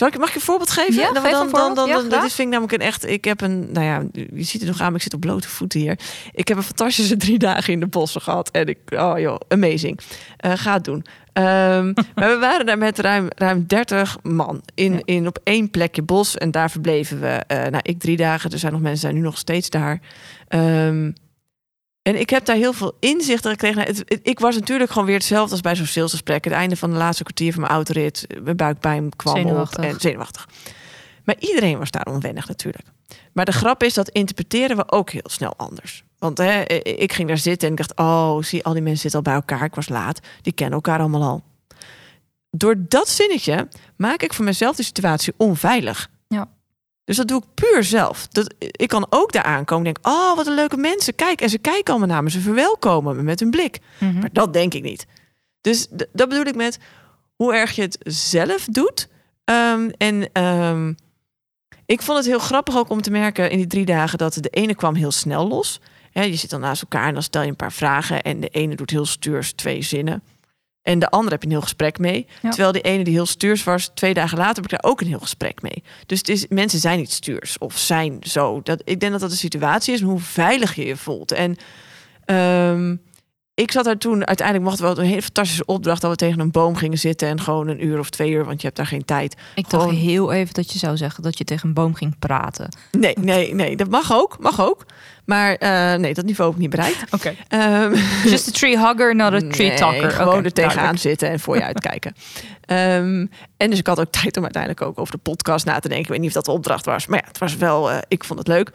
Zal 0.00 0.08
ik, 0.08 0.18
mag 0.18 0.26
ik 0.26 0.34
je 0.34 0.40
een 0.40 0.46
voorbeeld 0.46 0.70
geven? 0.70 0.94
Ja, 0.94 1.12
dan, 1.12 1.22
geef 1.22 1.50
dan, 1.50 1.74
dan, 1.74 1.88
Ja, 1.88 2.02
dit 2.02 2.32
vind 2.32 2.38
ik 2.38 2.48
namelijk 2.48 2.72
een 2.72 2.80
echt. 2.80 3.08
Ik 3.08 3.24
heb 3.24 3.40
een, 3.40 3.72
nou 3.72 3.86
ja, 3.86 4.02
je 4.12 4.42
ziet 4.42 4.60
het 4.60 4.70
nog 4.70 4.80
aan, 4.80 4.86
maar 4.86 4.96
ik 4.96 5.02
zit 5.02 5.14
op 5.14 5.20
blote 5.20 5.48
voeten 5.48 5.80
hier. 5.80 5.98
Ik 6.32 6.48
heb 6.48 6.56
een 6.56 6.62
fantastische 6.62 7.16
drie 7.26 7.38
dagen 7.38 7.72
in 7.72 7.80
de 7.80 7.86
bossen 7.86 8.20
gehad. 8.20 8.50
En 8.50 8.66
ik, 8.66 8.78
oh 8.90 9.18
joh, 9.18 9.40
amazing. 9.48 10.00
Eh, 10.36 10.52
ga 10.54 10.72
het 10.72 10.84
doen. 10.84 11.04
Ehm, 11.32 11.92
maar 12.14 12.28
we 12.28 12.36
waren 12.40 12.66
daar 12.66 12.78
met 12.78 12.98
ruim, 12.98 13.28
ruim 13.36 13.64
30 13.66 14.16
man 14.22 14.62
in, 14.74 14.92
Ja. 14.92 15.00
in 15.04 15.26
op 15.26 15.38
één 15.44 15.70
plekje 15.70 16.02
bos. 16.02 16.36
En 16.36 16.50
daar 16.50 16.70
verbleven 16.70 17.20
we, 17.20 17.42
eh 17.46 17.58
nou, 17.58 17.80
ik 17.82 17.98
drie 17.98 18.16
dagen. 18.16 18.50
Er 18.50 18.58
zijn 18.58 18.72
nog 18.72 18.80
mensen 18.80 19.00
zijn 19.00 19.14
nu 19.14 19.20
nog 19.20 19.38
steeds 19.38 19.70
daar. 19.70 20.00
Ehm, 20.48 21.10
en 22.02 22.20
ik 22.20 22.30
heb 22.30 22.44
daar 22.44 22.56
heel 22.56 22.72
veel 22.72 22.96
inzichten 23.00 23.50
gekregen. 23.50 23.76
Nou, 23.76 23.88
Het, 23.88 23.98
het- 24.06 24.20
ik 24.22 24.38
was 24.40 24.54
natuurlijk 24.54 24.90
gewoon 24.90 25.06
weer 25.06 25.16
hetzelfde 25.16 25.50
als 25.52 25.60
bij 25.60 25.76
zo'n 25.76 25.86
salesgesprek. 25.86 26.44
Het 26.44 26.52
einde 26.52 26.76
van 26.76 26.90
de 26.90 26.96
laatste 26.96 27.22
kwartier 27.22 27.52
van 27.52 27.60
mijn 27.60 27.72
autorit. 27.72 28.26
Mijn 28.42 28.56
buikpijn 28.56 29.16
kwam 29.16 29.36
Zenuwachtig. 29.36 29.84
op. 29.84 29.90
En 29.90 30.00
zenuwachtig. 30.00 30.48
Maar 31.24 31.36
iedereen 31.38 31.78
was 31.78 31.90
daar 31.90 32.06
onwennig 32.06 32.48
natuurlijk. 32.48 32.86
Maar 33.32 33.44
de 33.44 33.52
grap 33.52 33.82
is, 33.82 33.94
dat 33.94 34.08
interpreteren 34.08 34.76
we 34.76 34.90
ook 34.92 35.10
heel 35.10 35.20
snel 35.30 35.54
anders. 35.56 36.04
Want 36.18 36.38
hè, 36.38 36.62
ik 36.82 37.12
ging 37.12 37.28
daar 37.28 37.38
zitten 37.38 37.68
en 37.68 37.74
ik 37.74 37.86
dacht... 37.86 37.98
oh, 37.98 38.42
zie, 38.42 38.64
al 38.64 38.72
die 38.72 38.82
mensen 38.82 39.00
zitten 39.00 39.18
al 39.18 39.24
bij 39.24 39.34
elkaar. 39.34 39.64
Ik 39.64 39.74
was 39.74 39.88
laat. 39.88 40.20
Die 40.42 40.52
kennen 40.52 40.74
elkaar 40.74 40.98
allemaal 40.98 41.22
al. 41.22 41.42
Door 42.50 42.74
dat 42.78 43.08
zinnetje 43.08 43.68
maak 43.96 44.22
ik 44.22 44.32
voor 44.34 44.44
mezelf 44.44 44.76
de 44.76 44.82
situatie 44.82 45.34
onveilig. 45.36 46.08
Ja. 46.28 46.48
Dus 47.10 47.18
dat 47.18 47.28
doe 47.28 47.42
ik 47.42 47.54
puur 47.54 47.84
zelf. 47.84 48.26
Dat, 48.28 48.54
ik 48.58 48.88
kan 48.88 49.06
ook 49.08 49.32
daar 49.32 49.42
aankomen 49.42 49.86
en 49.86 49.92
denk... 49.92 50.14
oh, 50.14 50.36
wat 50.36 50.46
een 50.46 50.54
leuke 50.54 50.76
mensen. 50.76 51.14
Kijk, 51.14 51.40
en 51.40 51.48
ze 51.48 51.58
kijken 51.58 51.90
allemaal 51.90 52.08
naar 52.08 52.22
me. 52.22 52.30
Ze 52.30 52.40
verwelkomen 52.40 53.16
me 53.16 53.22
met 53.22 53.40
hun 53.40 53.50
blik. 53.50 53.78
Mhm. 53.98 54.18
Maar 54.18 54.28
dat 54.32 54.52
denk 54.52 54.74
ik 54.74 54.82
niet. 54.82 55.06
Dus 55.60 55.86
dat 55.90 56.28
bedoel 56.28 56.44
ik 56.44 56.54
met 56.54 56.78
hoe 57.36 57.54
erg 57.54 57.72
je 57.72 57.82
het 57.82 57.98
zelf 58.04 58.64
doet. 58.64 59.08
Ehm, 59.44 59.90
en 59.96 60.32
ehm, 60.32 60.92
ik 61.86 62.02
vond 62.02 62.18
het 62.18 62.26
heel 62.26 62.38
grappig 62.38 62.76
ook 62.76 62.90
om 62.90 63.02
te 63.02 63.10
merken 63.10 63.50
in 63.50 63.58
die 63.58 63.66
drie 63.66 63.84
dagen 63.84 64.18
dat 64.18 64.34
de 64.34 64.50
ene 64.50 64.74
kwam 64.74 64.94
heel 64.94 65.12
snel 65.12 65.48
los. 65.48 65.80
Hè, 66.10 66.22
je 66.22 66.36
zit 66.36 66.50
dan 66.50 66.60
naast 66.60 66.82
elkaar 66.82 67.06
en 67.06 67.14
dan 67.14 67.22
stel 67.22 67.42
je 67.42 67.48
een 67.48 67.56
paar 67.56 67.72
vragen 67.72 68.22
en 68.22 68.40
de 68.40 68.48
ene 68.48 68.74
doet 68.74 68.90
heel 68.90 69.06
stuurs 69.06 69.52
twee 69.52 69.82
zinnen. 69.82 70.22
En 70.82 70.98
de 70.98 71.10
andere 71.10 71.30
heb 71.30 71.40
je 71.40 71.46
een 71.46 71.54
heel 71.54 71.62
gesprek 71.62 71.98
mee. 71.98 72.26
Ja. 72.42 72.48
Terwijl 72.48 72.72
die 72.72 72.82
ene 72.82 73.04
die 73.04 73.12
heel 73.12 73.26
stuurs 73.26 73.64
was, 73.64 73.90
twee 73.94 74.14
dagen 74.14 74.38
later 74.38 74.54
heb 74.54 74.64
ik 74.64 74.70
daar 74.70 74.90
ook 74.90 75.00
een 75.00 75.06
heel 75.06 75.18
gesprek 75.18 75.62
mee. 75.62 75.82
Dus 76.06 76.18
het 76.18 76.28
is, 76.28 76.46
mensen 76.48 76.78
zijn 76.78 76.98
niet 76.98 77.10
stuurs 77.10 77.58
of 77.58 77.78
zijn 77.78 78.18
zo. 78.20 78.60
Dat, 78.62 78.82
ik 78.84 79.00
denk 79.00 79.12
dat 79.12 79.20
dat 79.20 79.30
de 79.30 79.36
situatie 79.36 79.94
is 79.94 80.00
en 80.00 80.06
hoe 80.06 80.20
veilig 80.20 80.74
je 80.74 80.86
je 80.86 80.96
voelt. 80.96 81.32
En 81.32 81.56
ehm, 82.24 82.96
ik 83.60 83.72
zat 83.72 83.84
daar 83.84 83.98
toen, 83.98 84.26
uiteindelijk 84.26 84.66
mochten 84.68 84.86
we 84.88 84.94
wel 84.94 85.02
een 85.04 85.08
hele 85.10 85.22
fantastische 85.22 85.64
opdracht 85.64 86.00
dat 86.00 86.10
we 86.10 86.16
tegen 86.16 86.40
een 86.40 86.50
boom 86.50 86.76
gingen 86.76 86.98
zitten 86.98 87.28
en 87.28 87.40
gewoon 87.40 87.68
een 87.68 87.84
uur 87.86 87.98
of 87.98 88.10
twee 88.10 88.30
uur, 88.30 88.44
want 88.44 88.60
je 88.60 88.66
hebt 88.66 88.76
daar 88.78 88.86
geen 88.86 89.04
tijd. 89.04 89.36
Ik 89.54 89.70
dacht 89.70 89.90
heel 89.90 90.32
even 90.32 90.54
dat 90.54 90.72
je 90.72 90.78
zou 90.78 90.96
zeggen 90.96 91.22
dat 91.22 91.38
je 91.38 91.44
tegen 91.44 91.68
een 91.68 91.74
boom 91.74 91.94
ging 91.94 92.18
praten. 92.18 92.68
Nee, 92.98 93.14
nee, 93.20 93.54
nee, 93.54 93.76
dat 93.76 93.88
mag 93.88 94.12
ook, 94.12 94.36
mag 94.40 94.60
ook. 94.60 94.86
Maar 95.24 95.54
eh, 95.54 95.94
nee, 95.94 96.14
dat 96.14 96.24
niveau 96.24 96.50
heb 96.50 96.60
ik 96.60 96.66
niet 96.66 96.76
bereikt. 96.76 97.04
Oké. 97.14 97.34
Ehm, 97.48 97.94
Just 98.24 98.48
a 98.48 98.50
tree 98.50 98.78
hugger, 98.78 99.14
not 99.16 99.32
a 99.32 99.38
tree 99.38 99.68
nee, 99.68 99.76
talker. 99.76 100.10
Gewoon 100.10 100.44
er 100.44 100.52
tegenaan 100.52 100.74
duidelijk. 100.74 101.02
zitten 101.02 101.28
en 101.30 101.40
voor 101.40 101.56
je 101.56 101.64
uitkijken. 101.64 102.14
Ehm, 102.64 103.26
en 103.56 103.70
dus 103.70 103.78
ik 103.78 103.86
had 103.86 104.00
ook 104.00 104.10
tijd 104.10 104.36
om 104.36 104.42
uiteindelijk 104.42 104.82
ook 104.82 104.98
over 105.00 105.12
de 105.14 105.20
podcast 105.22 105.64
na 105.66 105.78
te 105.78 105.88
denken. 105.88 105.98
Ik 106.04 106.08
weet 106.10 106.18
niet 106.18 106.28
of 106.28 106.34
dat 106.34 106.44
de 106.44 106.50
opdracht 106.50 106.84
was. 106.84 107.06
Maar 107.06 107.18
ja, 107.22 107.28
het 107.28 107.38
was 107.38 107.56
wel, 107.56 107.90
eh, 107.90 107.98
ik 108.08 108.24
vond 108.24 108.38
het 108.38 108.48
leuk. 108.48 108.70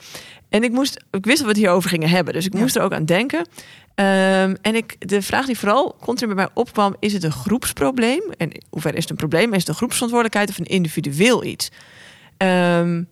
En 0.49 0.63
ik 0.63 0.71
moest, 0.71 1.03
ik 1.11 1.25
wist 1.25 1.37
dat 1.37 1.45
we 1.45 1.51
het 1.51 1.57
hierover 1.61 1.89
gingen 1.89 2.09
hebben. 2.09 2.33
Dus 2.33 2.45
ik 2.45 2.53
Ja. 2.53 2.59
moest 2.59 2.75
er 2.75 2.81
ook 2.81 2.93
aan 2.93 3.05
denken. 3.05 3.47
Ehm, 3.95 4.55
en 4.61 4.75
ik, 4.75 5.09
de 5.09 5.21
vraag 5.21 5.45
die 5.45 5.57
vooral 5.57 5.95
continu 6.01 6.33
bij 6.33 6.43
mij 6.43 6.53
opkwam, 6.53 6.95
is 6.99 7.13
het 7.13 7.23
een 7.23 7.31
groepsprobleem? 7.31 8.21
En 8.37 8.51
in 8.51 8.61
hoeverre 8.69 8.97
is 8.97 9.01
het 9.01 9.11
een 9.11 9.17
probleem? 9.17 9.53
Is 9.53 9.59
het 9.59 9.67
een 9.67 9.75
groepsverantwoordelijkheid 9.75 10.49
of 10.49 10.57
een 10.57 10.75
individueel 10.75 11.43
iets? 11.43 11.69
Ehm, 12.37 13.03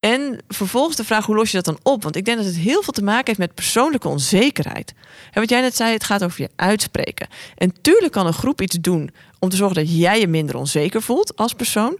en 0.00 0.38
vervolgens 0.48 0.96
de 0.96 1.04
vraag, 1.04 1.26
hoe 1.26 1.34
los 1.34 1.50
je 1.50 1.56
dat 1.56 1.64
dan 1.64 1.92
op? 1.92 2.02
Want 2.02 2.16
ik 2.16 2.24
denk 2.24 2.36
dat 2.36 2.46
het 2.46 2.56
heel 2.56 2.82
veel 2.82 2.92
te 2.92 3.02
maken 3.02 3.26
heeft 3.26 3.38
met 3.38 3.54
persoonlijke 3.54 4.08
onzekerheid. 4.08 4.94
En 5.32 5.40
wat 5.40 5.50
jij 5.50 5.60
net 5.60 5.76
zei, 5.76 5.92
het 5.92 6.04
gaat 6.04 6.24
over 6.24 6.40
je 6.40 6.50
uitspreken. 6.56 7.28
En 7.56 7.72
tuurlijk 7.82 8.12
kan 8.12 8.26
een 8.26 8.32
groep 8.32 8.60
iets 8.60 8.76
doen 8.80 9.10
om 9.38 9.48
te 9.48 9.56
zorgen 9.56 9.76
dat 9.76 9.96
jij 9.96 10.20
je 10.20 10.28
minder 10.28 10.56
onzeker 10.56 11.02
voelt 11.02 11.36
als 11.36 11.52
persoon. 11.52 11.98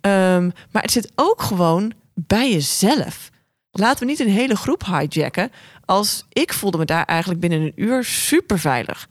Ehm, 0.00 0.50
maar 0.70 0.82
het 0.82 0.90
zit 0.90 1.12
ook 1.14 1.42
gewoon 1.42 1.92
bij 2.14 2.52
jezelf. 2.52 3.30
Laten 3.76 3.98
we 4.00 4.10
niet 4.10 4.20
een 4.20 4.28
hele 4.28 4.56
groep 4.56 4.84
hijacken. 4.86 5.50
Als 5.84 6.24
ik 6.28 6.52
voelde 6.52 6.78
me 6.78 6.84
daar 6.84 7.04
eigenlijk 7.04 7.40
binnen 7.40 7.60
een 7.60 7.72
uur 7.76 8.04
super 8.04 8.58
veilig. 8.58 9.08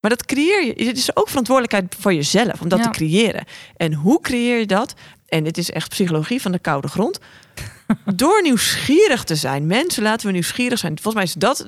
Maar 0.00 0.10
dat 0.10 0.24
creëer 0.24 0.64
je. 0.64 0.84
Het 0.84 0.96
is 0.96 1.16
ook 1.16 1.28
verantwoordelijkheid 1.28 1.94
voor 1.98 2.14
jezelf 2.14 2.60
om 2.60 2.68
dat 2.68 2.78
Ja. 2.78 2.84
te 2.84 2.90
creëren. 2.90 3.44
En 3.76 3.94
hoe 3.94 4.20
creëer 4.20 4.58
je 4.58 4.66
dat? 4.66 4.94
En 5.26 5.44
dit 5.44 5.58
is 5.58 5.70
echt 5.70 5.88
psychologie 5.88 6.42
van 6.42 6.52
de 6.52 6.58
koude 6.58 6.88
grond. 6.88 7.18
Door 8.14 8.42
nieuwsgierig 8.42 9.24
te 9.24 9.34
zijn. 9.36 9.66
Mensen 9.66 10.02
laten 10.02 10.26
we 10.26 10.32
nieuwsgierig 10.32 10.78
zijn. 10.78 10.92
Volgens 10.92 11.14
mij 11.14 11.24
is 11.24 11.32
dat 11.32 11.66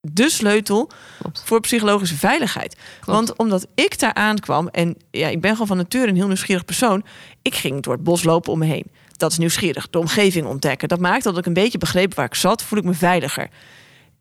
de 0.00 0.30
sleutel 0.30 0.90
Klopt. 1.20 1.42
voor 1.44 1.60
psychologische 1.60 2.16
veiligheid. 2.16 2.76
Want 3.04 3.36
omdat 3.36 3.66
ik 3.74 3.98
daar 3.98 4.14
aankwam 4.14 4.68
en 4.68 4.96
ja, 5.10 5.28
ik 5.28 5.40
ben 5.40 5.50
gewoon 5.52 5.66
van 5.66 5.76
nature 5.76 6.06
een 6.08 6.16
heel 6.16 6.26
nieuwsgierig 6.26 6.64
persoon. 6.64 7.04
Ik 7.42 7.54
ging 7.54 7.82
door 7.82 7.92
het 7.92 8.02
bos 8.04 8.22
lopen 8.24 8.52
om 8.52 8.58
me 8.58 8.66
heen. 8.66 8.86
Dat 9.18 9.32
is 9.32 9.38
nieuwsgierig. 9.38 9.90
De 9.90 9.98
omgeving 9.98 10.46
ontdekken. 10.46 10.88
Dat 10.88 11.00
maakt 11.00 11.24
dat 11.24 11.38
ik 11.38 11.46
een 11.46 11.52
beetje 11.52 11.78
begreep 11.78 12.14
waar 12.14 12.26
ik 12.26 12.34
zat. 12.34 12.62
Voel 12.62 12.78
ik 12.78 12.84
me 12.84 12.94
veiliger. 12.94 13.48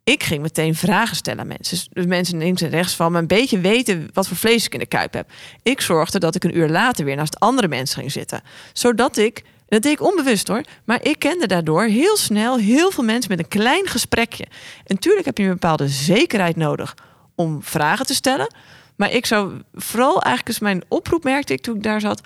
Ik 0.03 0.23
ging 0.23 0.41
meteen 0.41 0.75
vragen 0.75 1.15
stellen 1.15 1.39
aan 1.39 1.47
mensen. 1.47 1.77
Dus 1.89 2.05
mensen 2.05 2.37
links 2.37 2.61
en 2.61 2.69
rechts 2.69 2.95
van 2.95 3.11
me 3.11 3.17
een 3.17 3.27
beetje 3.27 3.59
weten 3.59 4.09
wat 4.13 4.27
voor 4.27 4.37
vlees 4.37 4.65
ik 4.65 4.73
in 4.73 4.79
de 4.79 4.85
kuip 4.85 5.13
heb. 5.13 5.29
Ik 5.63 5.81
zorgde 5.81 6.19
dat 6.19 6.35
ik 6.35 6.43
een 6.43 6.57
uur 6.57 6.69
later 6.69 7.05
weer 7.05 7.15
naast 7.15 7.39
andere 7.39 7.67
mensen 7.67 7.99
ging 7.99 8.11
zitten. 8.11 8.41
Zodat 8.73 9.17
ik, 9.17 9.43
dat 9.67 9.81
deed 9.81 9.91
ik 9.91 10.01
onbewust 10.01 10.47
hoor, 10.47 10.63
maar 10.85 11.03
ik 11.03 11.19
kende 11.19 11.47
daardoor 11.47 11.83
heel 11.83 12.17
snel 12.17 12.57
heel 12.57 12.91
veel 12.91 13.03
mensen 13.03 13.31
met 13.31 13.39
een 13.39 13.47
klein 13.47 13.87
gesprekje. 13.87 14.43
En 14.43 14.95
natuurlijk 14.95 15.25
heb 15.25 15.37
je 15.37 15.43
een 15.43 15.49
bepaalde 15.49 15.87
zekerheid 15.87 16.55
nodig 16.55 16.95
om 17.35 17.63
vragen 17.63 18.05
te 18.05 18.13
stellen. 18.13 18.53
Maar 18.95 19.11
ik 19.11 19.25
zou 19.25 19.61
vooral 19.73 20.13
eigenlijk 20.13 20.47
eens 20.47 20.59
mijn 20.59 20.83
oproep 20.87 21.23
merkte 21.23 21.53
ik 21.53 21.61
toen 21.61 21.75
ik 21.75 21.83
daar 21.83 22.01
zat. 22.01 22.21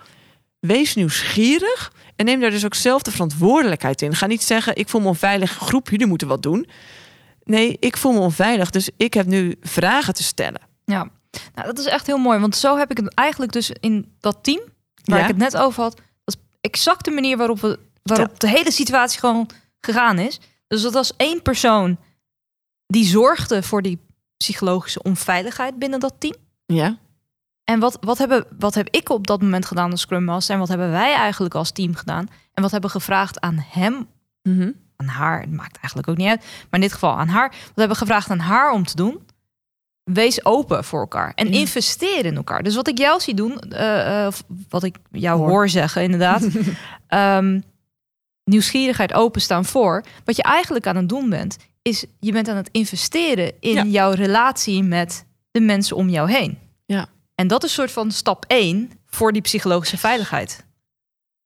Wees 0.62 0.96
nieuwsgierig 0.96 1.94
en 2.16 2.26
neem 2.26 2.40
daar 2.40 2.50
dus 2.50 2.66
ook 2.66 2.74
zelf 2.74 3.02
de 3.02 3.12
verantwoordelijkheid 3.12 4.02
in. 4.02 4.16
Ga 4.16 4.26
niet 4.26 4.44
zeggen, 4.44 4.76
ik 4.76 4.90
voel 4.90 5.02
me 5.02 5.08
onveilig, 5.08 5.52
groep, 5.52 5.90
jullie 5.90 6.06
moeten 6.06 6.28
wat 6.28 6.44
doen. 6.44 6.68
Nee, 7.44 7.78
ik 7.80 7.98
voel 7.98 8.12
me 8.12 8.20
onveilig, 8.20 8.70
dus 8.70 8.90
ik 8.98 9.14
heb 9.14 9.26
nu 9.26 9.56
vragen 9.62 10.14
te 10.14 10.24
stellen. 10.24 10.62
Ja, 10.86 11.10
nou, 11.56 11.68
dat 11.68 11.80
is 11.80 11.86
echt 11.86 12.08
heel 12.08 12.18
mooi. 12.18 12.40
Want 12.40 12.56
zo 12.56 12.78
heb 12.78 12.92
ik 12.92 12.98
het 12.98 13.14
eigenlijk 13.14 13.52
dus 13.52 13.72
in 13.80 14.16
dat 14.20 14.38
team 14.42 14.62
waar 15.04 15.18
Ja? 15.18 15.24
ik 15.24 15.30
het 15.30 15.38
net 15.38 15.58
over 15.58 15.84
had. 15.84 15.96
Dat 16.24 16.36
is 16.36 16.42
exact 16.62 17.06
de 17.06 17.12
manier 17.12 17.38
waarop, 17.38 17.60
we, 17.60 17.80
waarop 18.04 18.40
de 18.40 18.50
hele 18.50 18.72
situatie 18.72 19.20
gewoon 19.20 19.50
gegaan 19.80 20.20
is. 20.20 20.40
Dus 20.68 20.82
dat 20.82 20.94
was 20.94 21.16
één 21.18 21.42
persoon 21.42 21.98
die 22.88 23.06
zorgde 23.06 23.64
voor 23.64 23.82
die 23.82 24.00
psychologische 24.38 25.04
onveiligheid 25.04 25.80
binnen 25.80 26.00
dat 26.00 26.14
team. 26.18 26.36
Ja, 26.66 26.98
En 27.64 27.80
wat, 27.80 27.98
wat, 28.02 28.18
hebben, 28.18 28.46
wat 28.60 28.76
heb 28.76 28.88
ik 28.90 29.10
op 29.10 29.28
dat 29.28 29.42
moment 29.42 29.66
gedaan 29.66 29.92
als 29.92 30.02
Scrum 30.02 30.24
Master? 30.24 30.54
En 30.54 30.60
wat 30.60 30.70
hebben 30.70 30.92
wij 30.92 31.14
eigenlijk 31.14 31.56
als 31.56 31.72
team 31.72 31.96
gedaan? 31.96 32.28
En 32.54 32.62
wat 32.62 32.72
hebben 32.72 32.90
gevraagd 32.90 33.40
aan 33.40 33.66
hem, 33.70 34.08
Mhm. 34.44 34.72
aan 34.96 35.08
haar? 35.08 35.42
Het 35.42 35.52
maakt 35.52 35.76
eigenlijk 35.78 36.08
ook 36.08 36.18
niet 36.18 36.28
uit. 36.28 36.40
Maar 36.42 36.80
in 36.80 36.82
dit 36.82 36.94
geval 36.94 37.18
aan 37.18 37.28
haar. 37.28 37.50
Wat 37.50 37.72
hebben 37.76 37.98
gevraagd 37.98 38.30
aan 38.30 38.40
haar 38.40 38.72
om 38.72 38.86
te 38.86 38.96
doen? 38.96 39.20
Wees 40.04 40.46
open 40.46 40.84
voor 40.84 41.00
elkaar. 41.00 41.32
En 41.36 41.48
Ja. 41.48 41.60
investeer 41.60 42.26
in 42.26 42.36
elkaar. 42.36 42.64
Dus 42.64 42.76
wat 42.76 42.88
ik 42.88 42.98
jou 42.98 43.20
zie 43.22 43.34
doen, 43.34 43.60
eh, 43.60 44.22
eh, 44.22 44.28
of 44.28 44.44
wat 44.70 44.84
ik 44.84 44.96
jou 45.12 45.40
Hoor. 45.40 45.50
hoor, 45.50 45.70
zeggen 45.70 46.04
inderdaad. 46.04 46.48
ehm, 47.08 47.60
nieuwsgierigheid 48.44 49.14
openstaan 49.14 49.66
voor. 49.66 50.04
Wat 50.26 50.36
je 50.36 50.44
eigenlijk 50.44 50.88
aan 50.88 50.96
het 50.96 51.10
doen 51.10 51.30
bent, 51.30 51.58
is 51.82 52.06
je 52.20 52.32
bent 52.32 52.48
aan 52.48 52.56
het 52.56 52.70
investeren 52.72 53.54
in 53.60 53.74
Ja. 53.74 53.84
jouw 53.84 54.12
relatie 54.12 54.84
met 54.84 55.26
de 55.52 55.60
mensen 55.60 55.96
om 55.96 56.10
jou 56.10 56.32
heen. 56.32 56.58
Ja. 56.86 57.08
En 57.42 57.48
dat 57.48 57.64
is 57.64 57.74
soort 57.74 57.92
van 57.92 58.12
stap 58.12 58.46
1 58.48 58.92
voor 59.10 59.34
die 59.34 59.42
psychologische 59.42 59.98
veiligheid. 59.98 60.66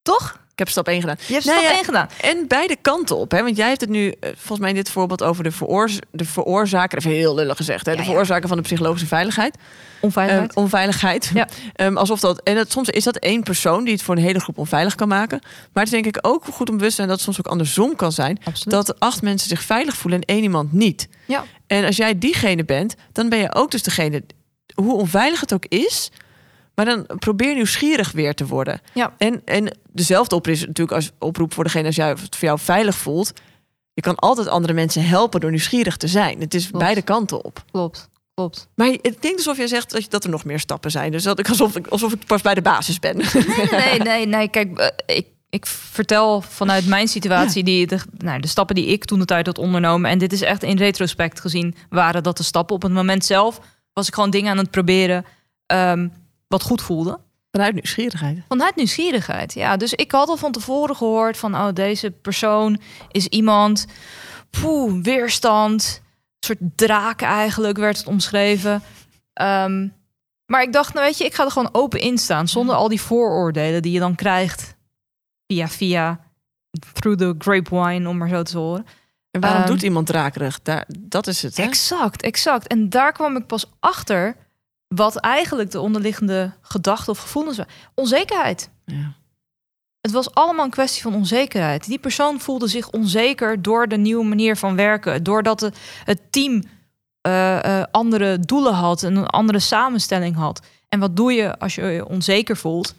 Toch? 0.02 0.40
ik 0.52 0.62
heb 0.62 0.70
stap 0.70 0.88
1 0.88 1.00
gedaan. 1.00 1.16
Je 1.28 1.34
hebt 1.34 1.46
Nou 1.46 1.58
stap 1.58 1.70
ja, 1.72 1.78
1 1.78 1.86
gedaan. 1.86 2.10
En 2.22 2.48
beide 2.48 2.75
kanten 2.82 3.16
op, 3.16 3.32
hè? 3.32 3.44
want 3.44 3.58
jij 3.58 3.68
hebt 3.68 3.82
het 3.82 3.90
nu, 3.90 4.08
eh, 4.08 4.30
volgens 4.30 4.60
mij 4.60 4.70
in 4.70 4.75
dit 4.75 4.90
voorbeeld 4.90 5.24
over 5.24 5.44
de, 5.44 5.52
veroorz 5.52 5.98
de 6.12 6.25
veroorzaker, 6.25 6.98
even 6.98 7.12
heel 7.12 7.36
lullig 7.36 7.58
gezegd, 7.58 7.86
hè? 7.86 7.92
Ja, 7.92 7.98
de 7.98 8.04
ja. 8.04 8.10
veroorzaker 8.10 8.48
van 8.48 8.58
de 8.58 8.64
psychologische 8.64 9.08
veiligheid, 9.08 9.58
Onveiligheid. 10.00 10.50
eh, 10.50 10.58
onveiligheid. 10.64 11.32
Ja. 11.34 11.48
Ehm, 11.74 11.98
alsof 11.98 12.20
dat, 12.20 12.42
en 12.44 12.56
dat, 12.56 12.72
soms 12.72 12.90
is 12.90 13.04
dat 13.04 13.16
één 13.16 13.44
persoon 13.44 13.84
die 13.84 13.94
het 13.94 14.02
voor 14.02 14.16
een 14.16 14.22
hele 14.22 14.40
groep 14.40 14.58
onveilig 14.58 14.96
kan 14.96 15.08
maken. 15.08 15.40
Maar 15.44 15.84
het 15.84 15.94
is 15.94 16.02
denk 16.02 16.16
ik 16.16 16.28
ook 16.28 16.46
goed 16.46 16.70
om 16.70 16.78
bewust 16.78 16.90
te 16.90 16.96
zijn 16.96 17.08
dat 17.08 17.18
het 17.18 17.25
soms 17.25 17.40
ook 17.40 17.52
andersom 17.52 17.96
kan 17.96 18.12
zijn. 18.12 18.40
Absoluut. 18.44 18.70
Dat 18.70 19.00
acht 19.00 19.22
mensen 19.22 19.50
zich 19.50 19.62
veilig 19.62 19.96
voelen 19.96 20.20
en 20.22 20.36
één 20.36 20.44
iemand 20.44 20.74
niet. 20.74 21.08
Ja. 21.25 21.44
En 21.68 21.86
als 21.86 21.96
jij 21.96 22.18
diegene 22.18 22.66
bent, 22.66 22.96
dan 23.12 23.30
ben 23.30 23.40
je 23.40 23.56
ook 23.56 23.72
dus 23.72 23.84
degene, 23.84 24.24
hoe 24.75 24.94
onveilig 24.94 25.39
het 25.39 25.53
ook 25.53 25.65
is, 25.65 26.12
maar 26.75 26.86
dan 26.86 27.05
probeer 27.20 27.55
nieuwsgierig 27.55 28.12
weer 28.12 28.34
te 28.34 28.46
worden. 28.46 28.82
Ja. 28.94 29.13
En, 29.17 29.41
en 29.46 29.77
dezelfde 29.91 30.36
oproep 30.36 30.53
is 30.53 30.60
natuurlijk 30.60 30.91
als 30.91 31.12
oproep 31.20 31.53
voor 31.53 31.63
degene 31.63 31.86
als 31.86 31.96
jij 31.96 32.10
het 32.10 32.36
voor 32.36 32.48
jou 32.48 32.60
veilig 32.60 32.96
voelt. 32.96 33.34
Je 33.94 34.01
kan 34.01 34.15
altijd 34.15 34.48
andere 34.48 34.74
mensen 34.74 35.05
helpen 35.05 35.39
door 35.39 35.50
nieuwsgierig 35.50 35.98
te 35.98 36.08
zijn. 36.08 36.39
Het 36.39 36.53
is 36.53 36.67
Klopt. 36.67 36.84
beide 36.84 37.01
kanten 37.01 37.44
op. 37.46 37.63
Klopt. 37.72 38.10
klopt. 38.34 38.67
Maar 38.75 38.88
het 38.88 39.20
klinkt 39.20 39.38
alsof 39.38 39.58
jij 39.58 39.67
zegt 39.67 40.12
dat 40.12 40.24
er 40.24 40.29
nog 40.29 40.46
meer 40.46 40.60
stappen 40.60 40.91
zijn. 40.91 41.12
Dus 41.12 41.24
dat 41.24 41.39
ik 41.39 41.50
alsof 41.50 41.75
ik, 41.75 41.88
alsof 41.88 42.13
ik 42.13 42.25
pas 42.25 42.41
bij 42.41 42.53
de 42.53 42.62
basis 42.62 43.00
ben. 43.00 43.17
Nee, 43.17 43.70
nee, 43.72 44.00
nee, 44.00 44.25
nee. 44.25 44.48
Kijk, 44.48 44.77
eh, 44.77 45.15
ik, 45.15 45.27
ik 45.50 45.65
vertel 45.65 46.41
vanuit 46.41 46.88
mijn 46.88 47.08
situatie 47.08 47.63
die, 47.63 47.88
de, 47.88 48.00
nou, 48.17 48.39
de 48.39 48.48
stappen 48.48 48.75
die 48.75 48.86
ik 48.86 49.05
toen 49.05 49.20
de 49.20 49.25
tijd 49.25 49.46
had 49.46 49.58
ondernomen. 49.58 50.10
En 50.10 50.17
dit 50.17 50.34
is 50.34 50.41
echt 50.41 50.63
in 50.63 50.77
retrospect 50.77 51.39
gezien, 51.39 51.75
waren 51.89 52.24
dat 52.24 52.38
de 52.38 52.44
stappen. 52.44 52.75
Op 52.75 52.82
het 52.82 52.91
moment 52.91 53.25
zelf 53.25 53.60
was 53.96 54.08
ik 54.08 54.14
gewoon 54.14 54.30
dingen 54.30 54.52
aan 54.52 54.58
het 54.58 54.72
proberen 54.72 55.25
ehm, 55.66 56.08
wat 56.48 56.64
goed 56.64 56.82
voelde. 56.82 57.20
Vanuit 57.52 57.74
nieuwsgierigheid. 57.74 58.44
Vanuit 58.48 58.75
nieuwsgierigheid, 58.75 59.54
ja. 59.54 59.78
Dus 59.78 59.94
ik 59.94 60.12
had 60.12 60.30
al 60.30 60.38
van 60.38 60.52
tevoren 60.52 60.96
gehoord 60.96 61.38
van... 61.38 61.56
oh, 61.56 61.74
deze 61.74 62.12
persoon 62.12 62.82
is 63.12 63.28
iemand... 63.28 63.86
Poeh, 64.50 65.02
weerstand. 65.02 66.02
Soort 66.40 66.60
draak 66.75 67.22
eigenlijk 67.22 67.78
werd 67.78 67.98
het 67.98 68.08
omschreven. 68.08 68.82
Ehm, 69.34 69.88
maar 70.46 70.62
ik 70.62 70.74
dacht, 70.74 70.94
nou 70.94 71.06
weet 71.06 71.18
je, 71.18 71.25
ik 71.25 71.34
ga 71.34 71.44
er 71.44 71.52
gewoon 71.52 71.74
open 71.74 72.00
in 72.00 72.18
staan... 72.18 72.48
zonder 72.48 72.75
al 72.75 72.88
die 72.88 73.02
vooroordelen 73.02 73.82
die 73.82 73.92
je 73.92 74.00
dan 74.00 74.16
krijgt... 74.16 74.75
via 75.48 75.68
via, 75.68 76.20
through 76.94 77.20
the 77.20 77.36
grapevine, 77.38 78.10
om 78.10 78.18
maar 78.18 78.30
zo 78.30 78.44
te 78.44 78.58
horen. 78.58 78.86
En 79.36 79.42
waarom 79.42 79.62
Ehm, 79.62 79.70
doet 79.70 79.82
iemand 79.82 80.08
drakerig? 80.08 80.62
Daar, 80.62 80.86
dat 80.98 81.27
is 81.27 81.42
het, 81.42 81.58
hè? 81.58 81.63
Exact, 81.63 82.22
exact. 82.22 82.68
En 82.68 82.89
daar 82.89 83.12
kwam 83.12 83.36
ik 83.36 83.48
pas 83.48 83.65
achter... 83.80 84.36
wat 84.88 85.15
eigenlijk 85.15 85.72
de 85.72 85.80
onderliggende 85.80 86.54
gedachten 86.62 87.12
of 87.12 87.20
gevoelens 87.20 87.58
waren. 87.58 87.74
Onzekerheid. 87.94 88.70
Ja. 88.86 89.13
Het 90.01 90.12
was 90.12 90.34
allemaal 90.34 90.65
een 90.65 90.72
kwestie 90.72 91.01
van 91.01 91.15
onzekerheid. 91.15 91.86
Die 91.86 92.00
persoon 92.00 92.39
voelde 92.39 92.68
zich 92.68 92.89
onzeker 92.89 93.62
door 93.62 93.88
de 93.88 93.98
nieuwe 93.98 94.25
manier 94.25 94.58
van 94.58 94.75
werken. 94.75 95.24
Doordat 95.24 95.60
de, 95.60 95.72
het 96.04 96.22
team 96.30 96.63
eh, 97.22 97.80
eh, 97.80 97.86
andere 97.92 98.39
doelen 98.39 98.74
had 98.74 99.04
en 99.04 99.15
een 99.15 99.27
andere 99.27 99.60
samenstelling 99.60 100.36
had. 100.36 100.62
En 100.89 101.00
wat 101.00 101.15
doe 101.15 101.34
je 101.34 101.60
als 101.60 101.75
je 101.75 101.82
je 101.82 102.06
onzeker 102.06 102.58
voelt? 102.58 102.96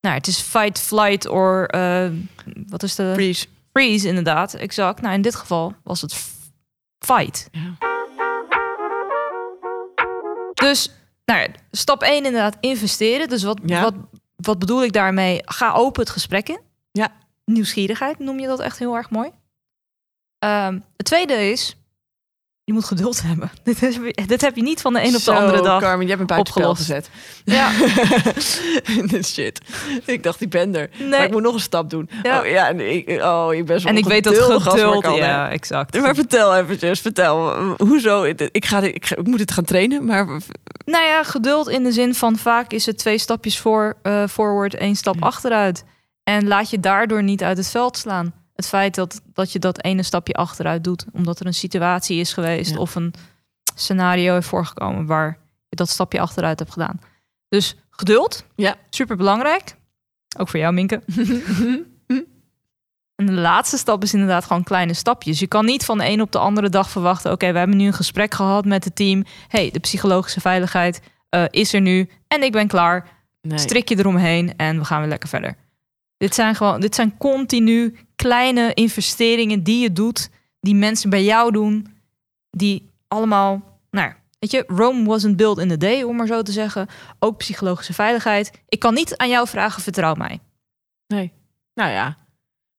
Nou, 0.00 0.14
het 0.14 0.26
is 0.26 0.40
fight, 0.40 0.78
flight 0.78 1.28
or 1.28 1.66
eh, 1.66 2.10
wat 2.66 2.82
is 2.82 2.94
de 2.94 3.10
Freeze. 3.14 3.46
Freeze 3.72 4.08
inderdaad, 4.08 4.54
exact. 4.54 5.00
Nou, 5.00 5.14
in 5.14 5.22
dit 5.22 5.34
geval 5.34 5.74
was 5.84 6.00
het 6.00 6.14
fight. 6.98 7.48
Ja. 7.52 7.90
Dus, 10.54 10.90
nou 11.24 11.40
ja, 11.40 11.48
stap 11.70 12.02
1 12.02 12.16
inderdaad 12.16 12.56
investeren. 12.60 13.28
Dus 13.28 13.42
wat, 13.42 13.60
Ja. 13.64 13.82
wat, 13.82 13.94
wat 14.36 14.58
bedoel 14.58 14.84
ik 14.84 14.92
daarmee? 14.92 15.40
Ga 15.44 15.72
open 15.72 16.02
het 16.02 16.10
gesprek 16.10 16.48
in. 16.48 16.60
Ja. 16.92 17.08
Nieuwsgierigheid 17.44 18.18
noem 18.18 18.38
je 18.40 18.46
dat 18.46 18.60
echt 18.60 18.78
heel 18.78 18.96
erg 18.96 19.10
mooi. 19.10 19.30
Ehm, 20.38 20.78
het 20.96 21.06
tweede 21.06 21.50
is, 21.50 21.76
je 22.64 22.72
moet 22.72 22.84
geduld 22.84 23.22
hebben. 23.22 23.50
Dit, 23.64 23.80
heb 23.80 23.92
je, 23.92 24.26
dit 24.26 24.40
heb 24.40 24.56
je 24.56 24.62
niet 24.62 24.80
van 24.80 24.92
de 24.92 25.02
een 25.04 25.14
op 25.16 25.24
de 25.24 25.32
andere 25.32 25.62
dag. 25.62 25.80
Carmen, 25.80 26.02
je 26.02 26.08
hebt 26.08 26.20
me 26.20 26.26
buitenspel 26.26 26.74
gezet. 26.74 27.10
Ja, 27.44 27.70
Dit 29.10 29.26
shit. 29.26 29.60
Ik 30.04 30.22
dacht, 30.22 30.40
ik 30.40 30.50
ben 30.50 30.74
er. 30.74 30.90
Nee. 30.98 31.08
Maar 31.08 31.24
ik 31.24 31.30
moet 31.30 31.42
nog 31.42 31.54
een 31.54 31.60
stap 31.60 31.90
doen. 31.90 32.10
Ja. 32.22 32.40
Oh, 32.40 32.46
ja, 32.46 32.68
en 32.68 32.80
ik, 32.94 33.08
oh, 33.22 33.54
ik 33.54 33.66
ben 33.66 33.80
zo 33.80 33.88
en 33.88 33.96
ik 33.96 34.04
weet 34.04 34.24
dat 34.24 34.38
geduld... 34.62 35.04
Ja, 35.16 35.50
exact. 35.50 36.00
Maar 36.00 36.14
vertel 36.14 36.56
eventjes, 36.56 37.00
vertel. 37.00 37.54
Hoezo? 37.76 38.22
Ik, 38.24 38.64
ga, 38.64 38.78
ik, 38.80 39.06
ga- 39.06 39.16
ik 39.16 39.26
moet 39.26 39.40
het 39.40 39.52
gaan 39.52 39.64
trainen, 39.64 40.04
maar... 40.04 40.26
Nou 40.84 41.04
ja, 41.06 41.22
geduld 41.22 41.68
in 41.68 41.82
de 41.84 41.92
zin 41.92 42.14
van 42.14 42.36
vaak 42.36 42.72
is 42.72 42.86
het 42.86 42.98
twee 42.98 43.18
stapjes 43.18 43.58
voor, 43.58 43.96
eh, 44.02 44.26
forward, 44.28 44.74
één 44.74 44.94
stap 44.96 45.14
Ja. 45.14 45.26
achteruit. 45.26 45.84
En 46.24 46.46
laat 46.48 46.70
je 46.70 46.80
daardoor 46.80 47.22
niet 47.22 47.42
uit 47.42 47.56
het 47.56 47.68
veld 47.70 47.96
slaan. 47.96 48.32
Het 48.54 48.66
feit 48.68 48.94
dat, 48.94 49.20
dat 49.32 49.52
je 49.52 49.58
dat 49.58 49.82
ene 49.84 50.02
stapje 50.02 50.34
achteruit 50.34 50.84
doet, 50.84 51.04
omdat 51.12 51.40
er 51.40 51.46
een 51.46 51.54
situatie 51.54 52.20
is 52.20 52.32
geweest 52.32 52.70
Ja. 52.70 52.76
of 52.78 52.94
een 52.94 53.14
scenario 53.74 54.36
is 54.36 54.46
voorgekomen 54.46 55.06
waar 55.06 55.38
je 55.68 55.76
dat 55.76 55.88
stapje 55.88 56.20
achteruit 56.20 56.58
hebt 56.58 56.72
gedaan. 56.72 57.00
Dus 57.48 57.76
geduld, 57.90 58.44
Ja. 58.56 58.74
super 58.90 59.16
belangrijk. 59.16 59.76
Ook 60.38 60.48
voor 60.48 60.60
jou, 60.60 60.74
Minke. 60.74 61.02
En 63.16 63.26
de 63.26 63.32
laatste 63.32 63.76
stap 63.78 64.02
is 64.02 64.12
inderdaad 64.12 64.44
gewoon 64.44 64.62
kleine 64.62 64.94
stapjes. 64.94 65.38
Je 65.38 65.46
kan 65.46 65.64
niet 65.64 65.84
van 65.84 65.98
de 65.98 66.08
een 66.08 66.20
op 66.20 66.32
de 66.32 66.38
andere 66.38 66.68
dag 66.68 66.90
verwachten... 66.90 67.32
oké, 67.32 67.52
we 67.52 67.58
hebben 67.58 67.76
nu 67.76 67.86
een 67.86 67.92
gesprek 67.92 68.34
gehad 68.34 68.64
met 68.64 68.84
het 68.84 68.96
team. 68.96 69.24
hey, 69.48 69.70
de 69.70 69.78
psychologische 69.78 70.40
veiligheid 70.40 71.00
eh, 71.28 71.44
is 71.50 71.72
er 71.74 71.80
nu 71.80 72.08
en 72.28 72.42
ik 72.42 72.52
ben 72.52 72.66
klaar. 72.68 73.08
Nee. 73.42 73.58
Strik 73.58 73.88
je 73.88 73.98
eromheen 73.98 74.56
en 74.56 74.78
we 74.78 74.84
gaan 74.84 75.00
weer 75.00 75.08
lekker 75.08 75.28
verder. 75.28 75.56
Dit 76.22 76.34
zijn 76.34 76.54
gewoon, 76.54 76.80
dit 76.80 76.94
zijn 76.94 77.16
continu 77.16 77.96
kleine 78.16 78.74
investeringen 78.74 79.62
die 79.62 79.82
je 79.82 79.92
doet... 79.92 80.30
die 80.60 80.74
mensen 80.74 81.10
bij 81.10 81.24
jou 81.24 81.52
doen, 81.52 81.96
die 82.50 82.90
allemaal... 83.08 83.80
Nou, 83.90 84.08
ja, 84.08 84.16
weet 84.38 84.50
je, 84.50 84.64
Rome 84.66 85.04
wasn't 85.04 85.36
built 85.36 85.58
in 85.58 85.70
a 85.70 85.76
day, 85.76 86.02
om 86.02 86.16
maar 86.16 86.26
zo 86.26 86.42
te 86.42 86.52
zeggen. 86.52 86.88
Ook 87.18 87.36
psychologische 87.36 87.92
veiligheid. 87.92 88.62
Ik 88.68 88.78
kan 88.78 88.94
niet 88.94 89.16
aan 89.16 89.28
jou 89.28 89.48
vragen, 89.48 89.82
vertrouw 89.82 90.14
mij. 90.14 90.40
nee. 91.06 91.32
Nou 91.74 91.90
ja. 91.90 92.16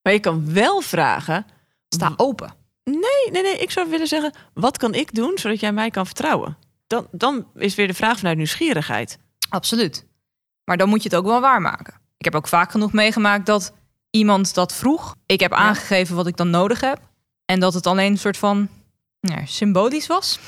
Maar 0.02 0.12
je 0.12 0.20
kan 0.20 0.52
wel 0.52 0.80
vragen... 0.80 1.46
Sta 1.88 2.12
open. 2.16 2.54
Nee, 2.84 3.30
nee, 3.30 3.42
nee. 3.42 3.58
Ik 3.58 3.70
zou 3.70 3.90
willen 3.90 4.06
zeggen, 4.06 4.32
wat 4.54 4.78
kan 4.78 4.94
ik 4.94 5.14
doen 5.14 5.38
zodat 5.38 5.60
jij 5.60 5.72
mij 5.72 5.90
kan 5.90 6.06
vertrouwen? 6.06 6.56
Dan, 6.86 7.06
dan 7.10 7.46
is 7.54 7.74
weer 7.74 7.86
de 7.86 7.94
vraag 7.94 8.18
vanuit 8.18 8.36
nieuwsgierigheid. 8.36 9.18
Absoluut. 9.48 10.06
Maar 10.64 10.76
dan 10.76 10.88
moet 10.88 11.02
je 11.02 11.08
het 11.08 11.18
ook 11.18 11.26
wel 11.26 11.40
waarmaken. 11.40 12.02
Ik 12.24 12.32
heb 12.32 12.42
ook 12.42 12.48
vaak 12.48 12.70
genoeg 12.70 12.92
meegemaakt 12.92 13.46
dat 13.46 13.72
iemand 14.10 14.54
dat 14.54 14.74
vroeg. 14.74 15.14
Ik 15.26 15.40
heb 15.40 15.52
aangegeven 15.52 16.16
wat 16.16 16.26
ik 16.26 16.36
dan 16.36 16.50
nodig 16.50 16.80
heb. 16.80 16.98
En 17.44 17.60
dat 17.60 17.74
het 17.74 17.86
alleen 17.86 18.10
een 18.12 18.18
soort 18.18 18.36
van 18.36 18.68
ja, 19.20 19.46
symbolisch 19.46 20.06
was. 20.06 20.38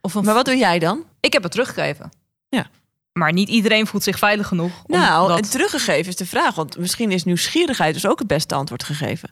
Of 0.00 0.14
een 0.14 0.24
Maar 0.24 0.34
wat 0.34 0.44
doe 0.44 0.56
jij 0.56 0.78
dan? 0.78 1.04
Ik 1.20 1.32
heb 1.32 1.42
het 1.42 1.52
teruggegeven. 1.52 2.10
Ja. 2.48 2.66
Maar 3.12 3.32
niet 3.32 3.48
iedereen 3.48 3.86
voelt 3.86 4.02
zich 4.02 4.18
veilig 4.18 4.46
genoeg. 4.46 4.72
om 4.86 4.96
Nou, 4.98 5.28
dat- 5.28 5.38
en 5.38 5.50
teruggegeven 5.50 6.08
is 6.08 6.16
de 6.16 6.26
vraag. 6.26 6.54
Want 6.54 6.78
misschien 6.78 7.10
is 7.10 7.24
nieuwsgierigheid 7.24 7.94
dus 7.94 8.06
ook 8.06 8.18
het 8.18 8.28
beste 8.28 8.54
antwoord 8.54 8.82
gegeven. 8.84 9.30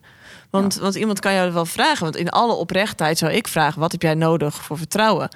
Want, 0.49 0.75
want 0.75 0.95
iemand 0.95 1.19
kan 1.19 1.33
jou 1.33 1.51
wel 1.51 1.65
vragen. 1.65 2.03
Want 2.03 2.15
in 2.15 2.29
alle 2.29 2.53
oprechtheid 2.53 3.17
zou 3.17 3.31
ik 3.31 3.47
vragen: 3.47 3.79
wat 3.79 3.91
heb 3.91 4.01
jij 4.01 4.13
nodig 4.13 4.55
voor 4.55 4.77
vertrouwen? 4.77 5.29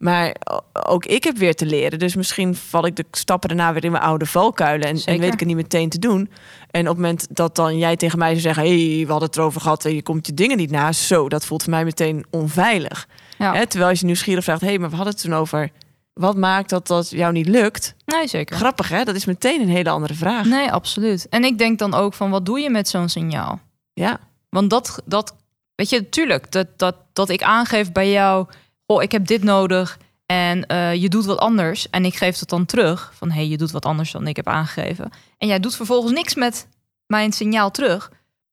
Maar 0.00 0.36
ook 0.72 1.04
ik 1.04 1.24
heb 1.24 1.36
weer 1.36 1.54
te 1.54 1.66
leren. 1.66 1.98
Dus 1.98 2.14
misschien 2.14 2.54
val 2.54 2.86
ik 2.86 2.96
de 2.96 3.04
stappen 3.10 3.48
daarna 3.48 3.72
weer 3.72 3.84
in 3.84 3.90
mijn 3.90 4.02
oude 4.02 4.26
valkuilen. 4.26 4.88
En, 4.88 5.18
weet 5.18 5.32
ik 5.32 5.38
het 5.38 5.48
niet 5.48 5.56
meteen 5.56 5.88
te 5.88 5.98
doen. 5.98 6.30
En 6.70 6.80
op 6.80 6.86
het 6.86 6.96
moment 6.96 7.26
dat 7.30 7.56
dan 7.56 7.78
jij 7.78 7.96
tegen 7.96 8.18
mij 8.18 8.28
zou 8.28 8.40
zeggen: 8.40 8.62
hé, 8.62 8.94
hey, 8.94 9.06
we 9.06 9.10
hadden 9.10 9.28
het 9.28 9.38
erover 9.38 9.60
gehad. 9.60 9.84
En 9.84 9.94
je 9.94 10.02
komt 10.02 10.26
je 10.26 10.34
dingen 10.34 10.56
niet 10.56 10.70
na. 10.70 10.92
Zo, 10.92 11.28
dat 11.28 11.44
voelt 11.46 11.62
voor 11.62 11.72
mij 11.72 11.84
meteen 11.84 12.24
onveilig. 12.30 13.08
ja. 13.38 13.54
Hè, 13.54 13.66
terwijl 13.66 13.96
je 13.96 14.04
nieuwsgierig 14.04 14.44
vraagt: 14.44 14.60
hé, 14.60 14.66
hey, 14.66 14.78
maar 14.78 14.90
we 14.90 14.96
hadden 14.96 15.14
het 15.14 15.22
toen 15.22 15.34
over. 15.34 15.70
Wat 16.12 16.36
maakt 16.36 16.70
dat 16.70 16.86
dat 16.86 17.10
jou 17.10 17.32
niet 17.32 17.48
lukt? 17.48 17.94
Nee, 18.04 18.26
zeker. 18.26 18.56
Grappig, 18.56 18.88
hè? 18.88 19.04
Dat 19.04 19.14
is 19.14 19.24
meteen 19.24 19.60
een 19.60 19.68
hele 19.68 19.90
andere 19.90 20.14
vraag. 20.14 20.44
Nee, 20.44 20.72
absoluut. 20.72 21.28
En 21.28 21.44
ik 21.44 21.58
denk 21.58 21.78
dan 21.78 21.94
ook 21.94 22.14
van, 22.14 22.30
wat 22.30 22.46
doe 22.46 22.60
je 22.60 22.70
met 22.70 22.88
zo'n 22.88 23.08
signaal? 23.08 23.60
Ja. 23.92 24.20
Want 24.48 24.70
dat, 24.70 25.02
dat 25.04 25.34
weet 25.74 25.90
je, 25.90 26.08
tuurlijk, 26.08 26.52
dat, 26.52 26.66
dat, 26.76 26.96
dat 27.12 27.28
ik 27.28 27.42
aangeef 27.42 27.92
bij 27.92 28.10
jou, 28.10 28.46
oh, 28.90 29.02
ik 29.02 29.12
heb 29.12 29.26
dit 29.26 29.42
nodig 29.42 29.98
en 30.26 30.66
eh, 30.66 30.94
je 30.94 31.08
doet 31.08 31.24
wat 31.24 31.38
anders. 31.38 31.90
En 31.90 32.04
ik 32.04 32.14
geef 32.14 32.38
dat 32.38 32.48
dan 32.48 32.64
terug, 32.66 33.12
van 33.14 33.28
hé, 33.30 33.34
hey, 33.34 33.48
je 33.48 33.56
doet 33.56 33.70
wat 33.70 33.84
anders 33.84 34.12
dan 34.12 34.26
ik 34.26 34.36
heb 34.36 34.48
aangegeven. 34.48 35.10
En 35.38 35.48
jij 35.48 35.60
doet 35.60 35.76
vervolgens 35.76 36.12
niks 36.12 36.34
met 36.34 36.66
mijn 37.06 37.32
signaal 37.32 37.70
terug. 37.70 38.12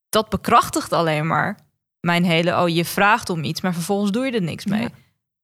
Dat 0.10 0.30
bekrachtigt 0.30 0.94
alleen 0.94 1.28
maar 1.28 1.60
mijn 2.00 2.24
hele, 2.24 2.62
oh, 2.62 2.70
je 2.70 2.86
vraagt 2.86 3.30
om 3.30 3.44
iets, 3.44 3.62
maar 3.62 3.74
vervolgens 3.74 4.12
doe 4.12 4.26
je 4.26 4.32
er 4.32 4.42
niks 4.42 4.66
mee. 4.66 4.82
Ja. 4.82 4.90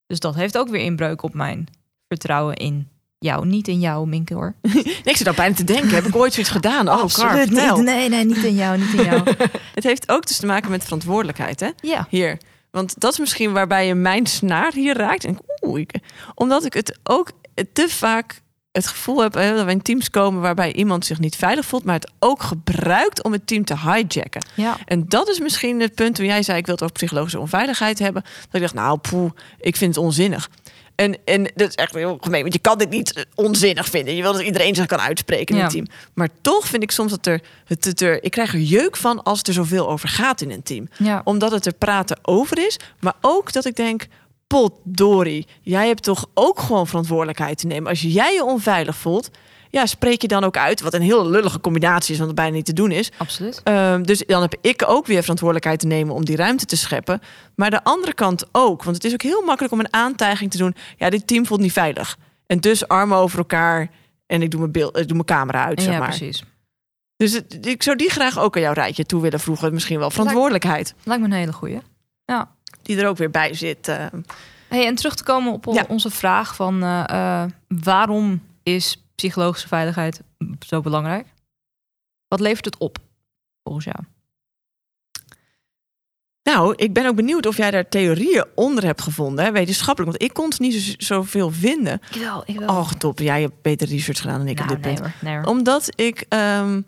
Dus 0.06 0.20
dat 0.20 0.34
heeft 0.34 0.58
ook 0.58 0.68
weer 0.68 0.80
inbreuk 0.80 1.22
op 1.22 1.34
mijn 1.34 1.66
vertrouwen 2.08 2.56
in 2.56 2.88
jou. 3.18 3.46
Niet 3.46 3.68
in 3.68 3.80
jou, 3.80 4.08
Minke, 4.08 4.34
hoor. 4.34 4.54
Nee, 4.72 5.00
ik 5.04 5.16
zit 5.16 5.26
al 5.26 5.34
bijna 5.34 5.54
te 5.54 5.64
denken. 5.64 5.94
Heb 5.94 6.04
ik 6.04 6.16
ooit 6.16 6.32
zoiets 6.32 6.52
gedaan? 6.52 6.88
Oh, 6.88 7.08
vertel. 7.08 7.76
niet. 7.76 7.84
Nee, 7.84 8.08
nee, 8.08 8.24
niet 8.24 8.44
in 8.44 8.54
jou, 8.54 8.78
niet 8.78 8.94
in 8.94 9.04
jou. 9.04 9.22
Het 9.74 9.84
heeft 9.84 10.08
ook 10.08 10.26
dus 10.26 10.36
te 10.36 10.46
maken 10.46 10.70
met 10.70 10.84
verantwoordelijkheid, 10.84 11.60
hè? 11.60 11.70
ja, 11.80 12.06
Hier. 12.10 12.38
Want 12.74 13.00
dat 13.00 13.12
is 13.12 13.18
misschien 13.18 13.52
waarbij 13.52 13.86
je 13.86 13.94
mijn 13.94 14.26
snaar 14.26 14.72
hier 14.72 14.96
raakt. 14.96 15.24
En 15.24 15.38
oeh, 15.60 15.80
ik, 15.80 15.94
omdat 16.34 16.64
ik 16.64 16.72
het 16.72 16.98
ook 17.02 17.30
te 17.72 17.88
vaak 17.88 18.42
het 18.72 18.86
gevoel 18.86 19.22
heb 19.22 19.34
hè, 19.34 19.54
dat 19.54 19.64
we 19.64 19.70
in 19.70 19.82
teams 19.82 20.10
komen 20.10 20.40
waarbij 20.40 20.72
iemand 20.72 21.06
zich 21.06 21.18
niet 21.18 21.36
veilig 21.36 21.64
voelt, 21.64 21.84
maar 21.84 21.94
het 21.94 22.12
ook 22.18 22.42
gebruikt 22.42 23.22
om 23.22 23.32
het 23.32 23.46
team 23.46 23.64
te 23.64 23.78
hijacken. 23.78 24.46
ja. 24.54 24.76
En 24.84 25.08
dat 25.08 25.28
is 25.28 25.38
misschien 25.40 25.80
het 25.80 25.94
punt 25.94 26.14
toen 26.14 26.26
jij 26.26 26.42
zei: 26.42 26.58
ik 26.58 26.66
wil 26.66 26.74
het 26.74 26.82
over 26.82 26.96
psychologische 26.96 27.40
onveiligheid 27.40 27.98
hebben. 27.98 28.22
Dat 28.22 28.54
ik 28.54 28.60
dacht, 28.60 28.74
nou, 28.74 28.98
poeh, 28.98 29.30
ik 29.60 29.76
vind 29.76 29.94
het 29.94 30.04
onzinnig. 30.04 30.50
En, 30.94 31.16
en 31.24 31.50
dat 31.54 31.68
is 31.68 31.74
echt 31.74 31.94
heel 31.94 32.18
gemeen, 32.20 32.40
want 32.40 32.52
je 32.52 32.58
kan 32.58 32.78
dit 32.78 32.90
niet 32.90 33.12
eh, 33.12 33.22
onzinnig 33.34 33.88
vinden. 33.88 34.16
Je 34.16 34.22
wil 34.22 34.32
dat 34.32 34.42
iedereen 34.42 34.74
zich 34.74 34.86
kan 34.86 35.00
uitspreken 35.00 35.54
in 35.54 35.60
Ja. 35.60 35.66
een 35.66 35.72
team. 35.72 35.86
Maar 36.14 36.28
toch 36.40 36.66
vind 36.66 36.82
ik 36.82 36.90
soms 36.90 37.10
dat 37.10 37.26
er, 37.26 37.40
het, 37.64 37.84
het 37.84 38.00
er, 38.00 38.22
ik 38.24 38.30
krijg 38.30 38.52
er 38.52 38.60
jeuk 38.60 38.96
van 38.96 39.22
als 39.22 39.42
er 39.42 39.52
zoveel 39.52 39.88
over 39.90 40.08
gaat 40.08 40.40
in 40.40 40.50
een 40.50 40.62
team 40.62 40.88
ja. 40.98 41.20
omdat 41.24 41.50
het 41.50 41.66
er 41.66 41.74
praten 41.74 42.18
over 42.22 42.66
is. 42.66 42.76
Maar 43.00 43.14
ook 43.20 43.52
dat 43.52 43.64
ik 43.64 43.76
denk, 43.76 44.06
potdorie, 44.46 45.46
jij 45.62 45.86
hebt 45.86 46.02
toch 46.02 46.26
ook 46.34 46.60
gewoon 46.60 46.86
verantwoordelijkheid 46.86 47.58
te 47.58 47.66
nemen. 47.66 47.88
Als 47.90 48.00
jij 48.00 48.32
je 48.34 48.44
onveilig 48.44 48.96
voelt, 48.96 49.30
ja, 49.74 49.86
spreek 49.86 50.22
je 50.22 50.28
dan 50.28 50.44
ook 50.44 50.56
uit. 50.56 50.80
Wat 50.80 50.94
een 50.94 51.02
heel 51.02 51.28
lullige 51.28 51.60
combinatie 51.60 52.12
is, 52.12 52.16
want 52.18 52.30
het 52.30 52.38
bijna 52.40 52.54
niet 52.56 52.64
te 52.64 52.72
doen 52.72 52.90
is. 52.90 53.10
Absoluut. 53.18 53.60
Ehm, 53.64 54.02
dus 54.02 54.22
dan 54.26 54.40
heb 54.42 54.54
ik 54.60 54.82
ook 54.86 55.06
weer 55.06 55.20
verantwoordelijkheid 55.20 55.80
te 55.80 55.86
nemen 55.86 56.14
om 56.14 56.24
die 56.24 56.36
ruimte 56.36 56.64
te 56.66 56.76
scheppen. 56.76 57.20
Maar 57.56 57.70
de 57.70 57.84
andere 57.84 58.14
kant 58.14 58.44
ook. 58.52 58.82
Want 58.84 58.96
het 58.96 59.04
is 59.04 59.12
ook 59.12 59.22
heel 59.22 59.42
makkelijk 59.42 59.72
om 59.72 59.80
een 59.80 59.92
aantijging 59.92 60.50
te 60.50 60.58
doen. 60.58 60.74
Ja, 60.96 61.10
dit 61.10 61.26
team 61.26 61.46
voelt 61.46 61.60
niet 61.60 61.72
veilig. 61.72 62.16
En 62.46 62.60
dus 62.60 62.88
armen 62.88 63.18
over 63.18 63.38
elkaar 63.38 63.90
en 64.26 64.42
ik 64.42 64.50
doe 64.50 64.60
mijn, 64.60 64.72
beeld, 64.72 64.96
ik 64.98 65.02
doe 65.08 65.12
mijn 65.14 65.24
camera 65.24 65.64
uit, 65.64 65.82
zeg 65.82 65.92
ja, 65.92 65.98
maar. 65.98 66.08
precies. 66.08 66.42
Dus 67.16 67.32
het- 67.32 67.66
ik 67.66 67.82
zou 67.82 67.96
die 67.96 68.10
graag 68.10 68.38
ook 68.38 68.56
aan 68.56 68.62
jouw 68.62 68.72
rijtje 68.72 69.04
toe 69.06 69.22
willen 69.22 69.40
voegen. 69.40 69.72
Misschien 69.74 69.98
wel 69.98 70.10
verantwoordelijkheid. 70.10 70.94
Lijkt 71.04 71.22
me 71.22 71.28
een 71.28 71.34
hele 71.34 71.52
goeie. 71.52 71.80
Ja. 72.24 72.50
Die 72.82 72.98
er 73.00 73.08
ook 73.08 73.16
weer 73.16 73.30
bij 73.30 73.54
zit. 73.54 73.88
eh. 73.88 73.96
Hey, 74.68 74.86
en 74.86 74.94
terug 74.94 75.14
te 75.14 75.22
komen 75.24 75.52
op 75.52 75.66
Ja. 75.72 75.84
onze 75.88 76.10
vraag 76.10 76.54
van 76.54 76.82
eh, 76.82 77.04
eh, 77.42 77.50
waarom 77.68 78.42
is 78.62 79.03
psychologische 79.14 79.68
veiligheid 79.68 80.20
zo 80.66 80.80
belangrijk? 80.80 81.26
Wat 82.28 82.40
levert 82.40 82.64
het 82.64 82.78
op 82.78 82.98
volgens 83.62 83.84
jou? 83.84 83.98
Nou, 86.42 86.74
ik 86.76 86.92
ben 86.92 87.06
ook 87.06 87.16
benieuwd 87.16 87.46
of 87.46 87.56
jij 87.56 87.70
daar 87.70 87.88
theorieën 87.88 88.44
onder 88.54 88.84
hebt 88.84 89.02
gevonden, 89.02 89.44
hè, 89.44 89.52
wetenschappelijk. 89.52 90.10
Want 90.10 90.22
ik 90.22 90.34
kon 90.34 90.48
het 90.48 90.58
niet 90.58 90.74
zo, 90.74 90.94
zoveel 90.98 91.50
vinden. 91.50 92.00
Ik 92.10 92.20
wel, 92.20 92.42
ik 92.46 92.58
wel. 92.58 92.68
Oh, 92.68 92.90
top. 92.90 93.18
Jij 93.18 93.40
hebt 93.40 93.62
beter 93.62 93.88
research 93.88 94.20
gedaan 94.20 94.38
dan 94.38 94.48
ik 94.48 94.60
op 94.60 94.68
dit 94.68 94.80
nee 94.80 94.94
punt. 94.94 94.98
hoor, 94.98 95.14
nee 95.20 95.36
hoor. 95.36 95.44
Omdat 95.44 96.00
ik... 96.00 96.26
ehm, 96.28 96.80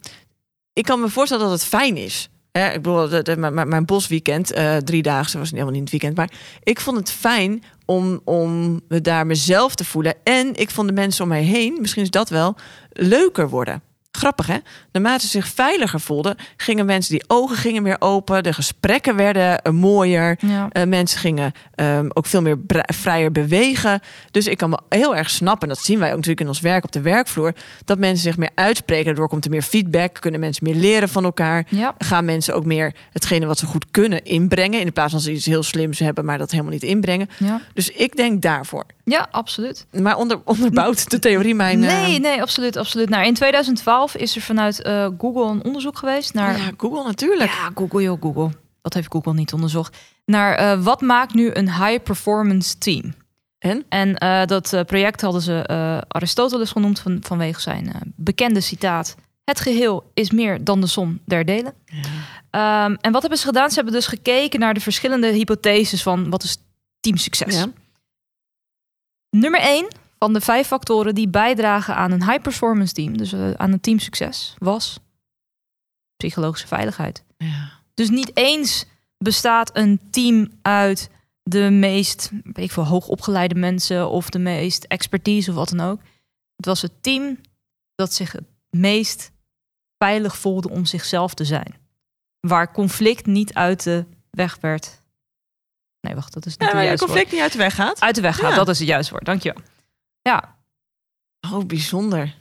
ik 0.73 0.85
kan 0.85 1.01
me 1.01 1.09
voorstellen 1.09 1.45
dat 1.45 1.53
het 1.53 1.65
fijn 1.69 1.97
is. 1.97 2.29
Ik 2.65 2.83
bedoel, 2.83 3.09
mijn- 3.37 3.69
mijn- 3.69 3.85
bosweekend, 3.85 4.53
eh 4.53 4.77
drie 4.77 5.03
dagen, 5.03 5.39
was 5.39 5.51
helemaal 5.51 5.73
niet 5.73 5.81
het 5.81 5.91
weekend. 5.91 6.17
Maar 6.17 6.31
ik 6.63 6.81
vond 6.81 6.97
het 6.97 7.11
fijn 7.11 7.63
om, 7.85 8.21
om 8.25 8.81
me 8.89 9.01
daar 9.01 9.27
mezelf 9.27 9.75
te 9.75 9.85
voelen. 9.85 10.15
En 10.23 10.55
ik 10.55 10.71
vond 10.71 10.89
de 10.89 10.95
mensen 10.95 11.23
om 11.23 11.29
mij 11.29 11.43
heen, 11.43 11.77
misschien 11.81 12.03
is 12.03 12.11
dat 12.11 12.29
wel, 12.29 12.57
leuker 12.93 13.49
worden. 13.49 13.83
Grappig 14.17 14.47
hè? 14.47 14.57
Naarmate 14.93 15.21
ze 15.21 15.29
zich 15.29 15.49
veiliger 15.49 16.01
voelden, 16.01 16.37
gingen 16.57 16.87
mensen 16.87 17.13
die 17.13 17.25
ogen 17.27 17.57
gingen 17.57 17.83
meer 17.83 17.97
open. 17.99 18.43
De 18.43 18.53
gesprekken 18.53 19.17
werden 19.17 19.63
eh, 19.63 19.73
mooier. 19.73 20.39
Ja. 20.41 20.69
Eh, 20.71 20.85
mensen 20.85 21.19
gingen 21.19 21.53
ehm, 21.75 22.07
ook 22.09 22.27
veel 22.27 22.43
meer 22.43 22.59
vrijer 22.87 23.33
bewegen. 23.33 24.01
Dus 24.31 24.47
ik 24.47 24.57
kan 24.57 24.71
me 24.71 24.79
heel 24.89 25.17
erg 25.17 25.31
snappen, 25.31 25.69
en 25.69 25.75
dat 25.75 25.85
zien 25.85 25.99
wij 25.99 26.09
ook 26.09 26.15
natuurlijk 26.15 26.41
in 26.41 26.49
ons 26.49 26.61
werk 26.61 26.85
op 26.85 26.93
de 26.93 27.01
werkvloer, 27.01 27.53
dat 27.85 27.99
mensen 27.99 28.23
zich 28.23 28.37
meer 28.37 28.51
uitspreken. 28.55 29.05
Daardoor 29.05 29.29
komt 29.29 29.45
er 29.45 29.51
meer 29.51 29.63
feedback, 29.63 30.21
kunnen 30.21 30.41
mensen 30.41 30.65
meer 30.65 30.75
leren 30.75 31.09
van 31.09 31.25
elkaar. 31.25 31.67
Ja. 31.69 31.95
Gaan 31.99 32.25
mensen 32.25 32.55
ook 32.55 32.65
meer 32.65 32.95
hetgene 33.13 33.47
wat 33.47 33.59
ze 33.59 33.67
goed 33.67 33.87
kunnen 33.91 34.25
inbrengen, 34.25 34.81
in 34.81 34.93
plaats 34.93 35.13
van 35.13 35.21
ze 35.21 35.33
iets 35.33 35.47
heel 35.47 35.63
slims 35.63 35.99
hebben, 35.99 36.25
maar 36.25 36.39
dat 36.39 36.51
helemaal 36.51 36.73
niet 36.73 36.83
inbrengen. 36.83 37.29
Ja. 37.39 37.61
Dus 37.75 37.91
ik 37.91 38.17
denk 38.17 38.43
daarvoor. 38.43 38.85
Ja, 39.11 39.29
absoluut. 39.31 39.87
Maar 39.93 40.17
onder, 40.17 40.41
onderbouwt 40.45 41.11
de 41.11 41.19
theorie 41.19 41.55
mijn. 41.55 41.85
eh, 41.85 42.03
Nee, 42.03 42.19
nee, 42.21 42.43
absoluut, 42.43 42.77
absoluut. 42.77 43.09
Nou, 43.09 43.27
in 43.27 43.35
2012 43.35 44.15
is 44.15 44.37
er 44.37 44.43
vanuit 44.43 44.83
eh, 44.83 45.09
Google 45.19 45.45
een 45.45 45.65
onderzoek 45.65 45.99
geweest 45.99 46.35
naar... 46.35 46.55
oh 46.55 46.61
ja, 46.61 46.71
Google 46.77 47.05
natuurlijk. 47.05 47.51
Ja, 47.51 47.71
Google, 47.75 48.03
joh, 48.03 48.23
Google. 48.23 48.51
Dat 48.83 48.95
heeft 48.95 49.13
Google 49.13 49.35
niet 49.35 49.53
onderzocht. 49.53 49.97
Naar 50.25 50.55
eh, 50.55 50.83
wat 50.83 51.01
maakt 51.01 51.35
nu 51.35 51.51
een 51.53 51.73
high 51.73 52.03
performance 52.03 52.79
team? 52.79 53.15
En? 53.59 53.85
En 53.89 54.15
dat 54.47 54.83
project 54.87 55.21
hadden 55.21 55.43
ze 55.43 56.05
Aristoteles 56.09 56.71
genoemd 56.71 56.99
van, 56.99 57.19
vanwege 57.21 57.61
zijn 57.61 57.93
bekende 58.17 58.61
citaat. 58.61 59.15
Het 59.45 59.61
geheel 59.61 60.11
is 60.15 60.31
meer 60.31 60.65
dan 60.65 60.81
de 60.81 60.87
som 60.87 61.21
der 61.25 61.45
delen. 61.45 61.75
Ehm, 62.51 62.95
en 63.01 63.13
wat 63.13 63.21
hebben 63.21 63.39
ze 63.39 63.47
gedaan? 63.47 63.69
Ze 63.69 63.75
hebben 63.75 63.93
dus 63.93 64.07
gekeken 64.07 64.61
naar 64.61 64.75
de 64.75 64.81
verschillende 64.81 65.27
hypotheses 65.27 66.03
van 66.03 66.31
wat 66.31 66.43
is 66.43 66.57
teamsucces. 67.01 67.55
Ja. 67.55 67.67
Nummer 69.39 69.61
1 69.61 69.89
van 70.19 70.33
de 70.33 70.41
vijf 70.41 70.67
factoren 70.67 71.15
die 71.15 71.29
bijdragen 71.29 71.97
aan 71.97 72.11
een 72.11 72.25
high 72.25 72.43
performance 72.43 72.93
team, 72.93 73.17
dus 73.17 73.33
eh, 73.33 73.51
aan 73.51 73.73
een 73.73 73.81
teamsucces, 73.81 74.55
was 74.59 74.99
psychologische 76.17 76.67
veiligheid. 76.67 77.25
Ja. 77.37 77.71
Dus 77.95 78.11
niet 78.11 78.37
eens 78.37 78.85
bestaat 79.19 79.77
een 79.77 80.01
team 80.11 80.51
uit 80.63 81.11
de 81.43 81.71
meest 81.71 82.31
weet 82.43 82.65
ik 82.65 82.73
veel, 82.73 82.87
hoogopgeleide 82.87 83.55
mensen 83.55 84.11
of 84.11 84.31
de 84.31 84.39
meest 84.39 84.85
expertise 84.85 85.51
of 85.51 85.57
wat 85.57 85.69
dan 85.69 85.81
ook. 85.81 86.01
Het 86.57 86.67
was 86.67 86.83
het 86.83 86.93
team 87.01 87.41
dat 87.95 88.15
zich 88.15 88.33
het 88.33 88.45
meest 88.71 89.33
veilig 89.99 90.37
voelde 90.37 90.71
om 90.71 90.85
zichzelf 90.85 91.35
te 91.35 91.45
zijn. 91.45 91.75
Waar 92.41 92.73
conflict 92.73 93.27
niet 93.27 93.55
uit 93.55 93.83
de 93.83 94.05
weg 94.31 94.59
werd. 94.61 95.01
Nee, 96.07 96.15
wacht, 96.15 96.33
dat 96.33 96.47
is 96.47 96.57
niet 96.57 96.71
Ja, 96.71 96.79
het 96.79 96.99
conflict 96.99 97.33
niet 97.33 97.41
uit 97.41 97.53
de 97.53 97.59
weg 97.59 97.75
gaat. 97.75 98.01
Uit 98.01 98.15
de 98.15 98.21
weg 98.21 98.37
gaat, 98.37 98.51
Ja. 98.51 98.57
dat 98.57 98.69
is 98.69 98.79
het 98.79 98.89
juiste 98.89 99.13
woord. 99.13 99.25
Dankjewel. 99.25 99.63
Ja, 100.23 100.55
Oh, 101.53 101.65
bijzonder. 101.65 102.35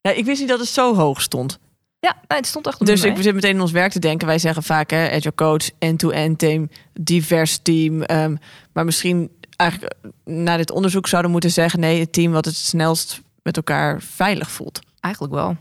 Ja, 0.00 0.10
ik 0.10 0.24
wist 0.24 0.40
niet 0.40 0.48
dat 0.48 0.58
het 0.58 0.68
zo 0.68 0.94
hoog 0.94 1.22
stond. 1.22 1.58
ja 1.98 2.14
nee, 2.28 2.38
het 2.38 2.46
stond 2.46 2.66
echt 2.66 2.86
Dus 2.86 3.02
ik 3.02 3.16
zit 3.22 3.34
meteen 3.34 3.54
in 3.54 3.60
ons 3.60 3.70
werk 3.70 3.92
te 3.92 3.98
denken. 3.98 4.26
Wij 4.26 4.38
zeggen 4.38 4.62
vaak, 4.62 4.90
hè, 4.90 5.10
agile 5.10 5.34
coach, 5.34 5.70
end-to-end 5.78 6.38
team, 6.38 6.68
divers 6.92 7.58
team. 7.58 8.02
Ehm, 8.02 8.36
maar 8.72 8.84
misschien 8.84 9.30
eigenlijk 9.56 9.94
eh, 10.02 10.10
na 10.24 10.56
dit 10.56 10.70
onderzoek 10.70 11.06
zouden 11.08 11.30
moeten 11.30 11.50
zeggen... 11.50 11.80
nee, 11.80 12.00
het 12.00 12.12
team 12.12 12.32
wat 12.32 12.44
het 12.44 12.54
snelst 12.56 13.20
met 13.42 13.56
elkaar 13.56 14.00
veilig 14.02 14.50
voelt. 14.50 14.80
Eigenlijk 15.00 15.34
wel. 15.34 15.56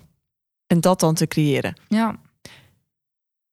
En 0.67 0.82
dat 0.82 1.00
dan 1.00 1.13
te 1.15 1.28
creëren. 1.28 1.76
Ja, 1.88 2.15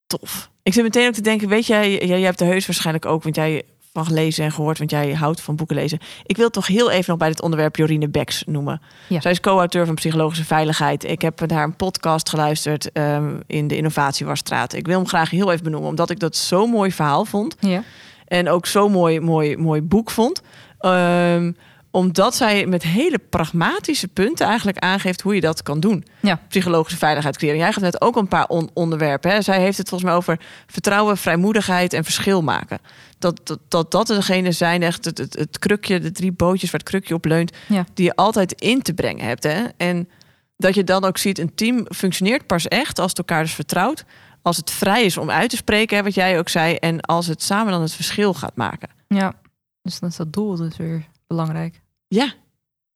Tof. 0.06 0.50
Ik 0.62 0.72
zit 0.72 0.82
meteen 0.82 1.06
ook 1.08 1.14
te 1.14 1.20
denken, 1.20 1.48
weet 1.48 1.66
jij, 1.66 1.90
jij, 1.90 2.06
jij 2.06 2.20
hebt 2.20 2.38
de 2.38 2.44
heus 2.44 2.66
waarschijnlijk 2.66 3.06
ook... 3.06 3.22
want 3.22 3.34
jij 3.36 3.64
van 3.92 4.06
gelezen 4.06 4.44
en 4.44 4.52
gehoord, 4.52 4.78
want 4.78 4.90
jij 4.90 5.12
houdt 5.12 5.40
van 5.40 5.56
boeken 5.56 5.76
lezen. 5.76 5.98
Ik 6.26 6.36
wil 6.36 6.50
toch 6.50 6.66
heel 6.66 6.90
even 6.90 7.04
nog 7.06 7.18
bij 7.18 7.28
dit 7.28 7.42
onderwerp 7.42 7.76
Jorine 7.76 8.08
Beks 8.08 8.42
noemen. 8.46 8.80
Ja. 9.06 9.20
Zij 9.20 9.30
is 9.30 9.40
co-auteur 9.40 9.86
van 9.86 9.94
Psychologische 9.94 10.44
Veiligheid. 10.44 11.04
Ik 11.04 11.22
heb 11.22 11.46
naar 11.46 11.64
een 11.64 11.76
podcast 11.76 12.28
geluisterd 12.28 12.92
ehm, 12.92 13.34
in 13.46 13.68
de 13.68 13.76
Innovatiewarstraat. 13.76 14.72
Ik 14.72 14.86
wil 14.86 14.96
hem 14.98 15.08
graag 15.08 15.30
heel 15.30 15.52
even 15.52 15.64
benoemen, 15.64 15.88
omdat 15.88 16.10
ik 16.10 16.18
dat 16.18 16.36
zo'n 16.36 16.70
mooi 16.70 16.92
verhaal 16.92 17.24
vond. 17.24 17.56
ja. 17.60 17.82
En 18.26 18.48
ook 18.48 18.66
zo'n 18.66 18.92
mooi, 18.92 19.20
mooi, 19.20 19.56
mooi 19.56 19.82
boek 19.82 20.10
vond. 20.10 20.42
Ehm, 20.78 21.52
omdat 21.98 22.34
zij 22.34 22.66
met 22.66 22.82
hele 22.82 23.18
pragmatische 23.18 24.08
punten 24.08 24.46
eigenlijk 24.46 24.78
aangeeft 24.78 25.20
hoe 25.20 25.34
je 25.34 25.40
dat 25.40 25.62
kan 25.62 25.80
doen. 25.80 26.04
Ja. 26.20 26.40
Psychologische 26.48 26.98
veiligheid 26.98 27.36
creëren. 27.36 27.58
Jij 27.58 27.72
gaf 27.72 27.82
net 27.82 28.00
ook 28.00 28.16
een 28.16 28.28
paar 28.28 28.46
on- 28.46 28.70
onderwerpen. 28.74 29.30
Hè? 29.30 29.42
Zij 29.42 29.60
heeft 29.60 29.78
het 29.78 29.88
volgens 29.88 30.10
mij 30.10 30.18
over 30.18 30.40
vertrouwen, 30.66 31.16
vrijmoedigheid 31.16 31.92
en 31.92 32.04
verschil 32.04 32.42
maken. 32.42 32.78
Dat 33.18 33.40
dat, 33.46 33.58
dat, 33.68 33.90
dat 33.90 34.06
degene 34.06 34.52
zijn, 34.52 34.82
echt 34.82 35.04
het, 35.04 35.18
het, 35.18 35.34
het 35.38 35.58
krukje, 35.58 36.00
de 36.00 36.12
drie 36.12 36.32
bootjes 36.32 36.70
waar 36.70 36.80
het 36.80 36.88
krukje 36.88 37.14
op 37.14 37.24
leunt, 37.24 37.56
Ja. 37.68 37.84
die 37.94 38.04
je 38.04 38.16
altijd 38.16 38.52
in 38.60 38.82
te 38.82 38.94
brengen 38.94 39.24
hebt. 39.26 39.42
Hè? 39.42 39.64
En 39.76 40.08
dat 40.56 40.74
je 40.74 40.84
dan 40.84 41.04
ook 41.04 41.18
ziet, 41.18 41.38
een 41.38 41.54
team 41.54 41.86
functioneert 41.94 42.46
pas 42.46 42.68
echt 42.68 42.98
als 42.98 43.08
het 43.08 43.18
elkaar 43.18 43.42
dus 43.42 43.54
vertrouwt. 43.54 44.04
Als 44.42 44.56
het 44.56 44.70
vrij 44.70 45.04
is 45.04 45.16
om 45.16 45.30
uit 45.30 45.50
te 45.50 45.56
spreken, 45.56 45.96
hè, 45.96 46.02
wat 46.02 46.14
jij 46.14 46.38
ook 46.38 46.48
zei. 46.48 46.74
En 46.74 47.00
als 47.00 47.26
het 47.26 47.42
samen 47.42 47.72
dan 47.72 47.82
het 47.82 47.92
verschil 47.92 48.34
gaat 48.34 48.56
maken. 48.56 48.88
ja. 49.08 49.34
Dus 49.82 49.98
dan 50.00 50.08
is 50.08 50.16
dat 50.16 50.32
doel 50.32 50.56
dus 50.56 50.76
weer 50.76 51.06
belangrijk. 51.26 51.80
Ja, 52.08 52.34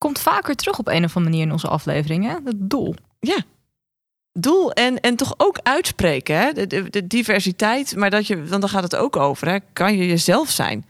Komt 0.03 0.19
vaker 0.19 0.55
terug 0.55 0.79
op 0.79 0.89
een 0.89 1.05
of 1.05 1.17
andere 1.17 1.21
manier 1.21 1.47
in 1.47 1.53
onze 1.53 1.69
aflevering, 1.69 2.25
hè? 2.25 2.37
Het 2.45 2.71
doel. 2.71 2.95
doel 4.33 4.73
en, 4.73 5.01
en 5.01 5.17
toch 5.17 5.35
ook 5.37 5.59
uitspreken. 5.63 6.37
Hè? 6.37 6.53
De, 6.53 6.67
de, 6.67 6.91
de 6.91 7.07
diversiteit, 7.07 7.97
maar 7.97 8.11
dat 8.11 8.27
je, 8.27 8.47
want 8.47 8.61
dan 8.61 8.71
gaat 8.71 8.83
het 8.83 8.97
ook 8.97 9.17
over. 9.17 9.49
Hè? 9.49 9.59
Kan 9.73 9.97
je 9.97 10.07
jezelf 10.07 10.51
zijn? 10.51 10.87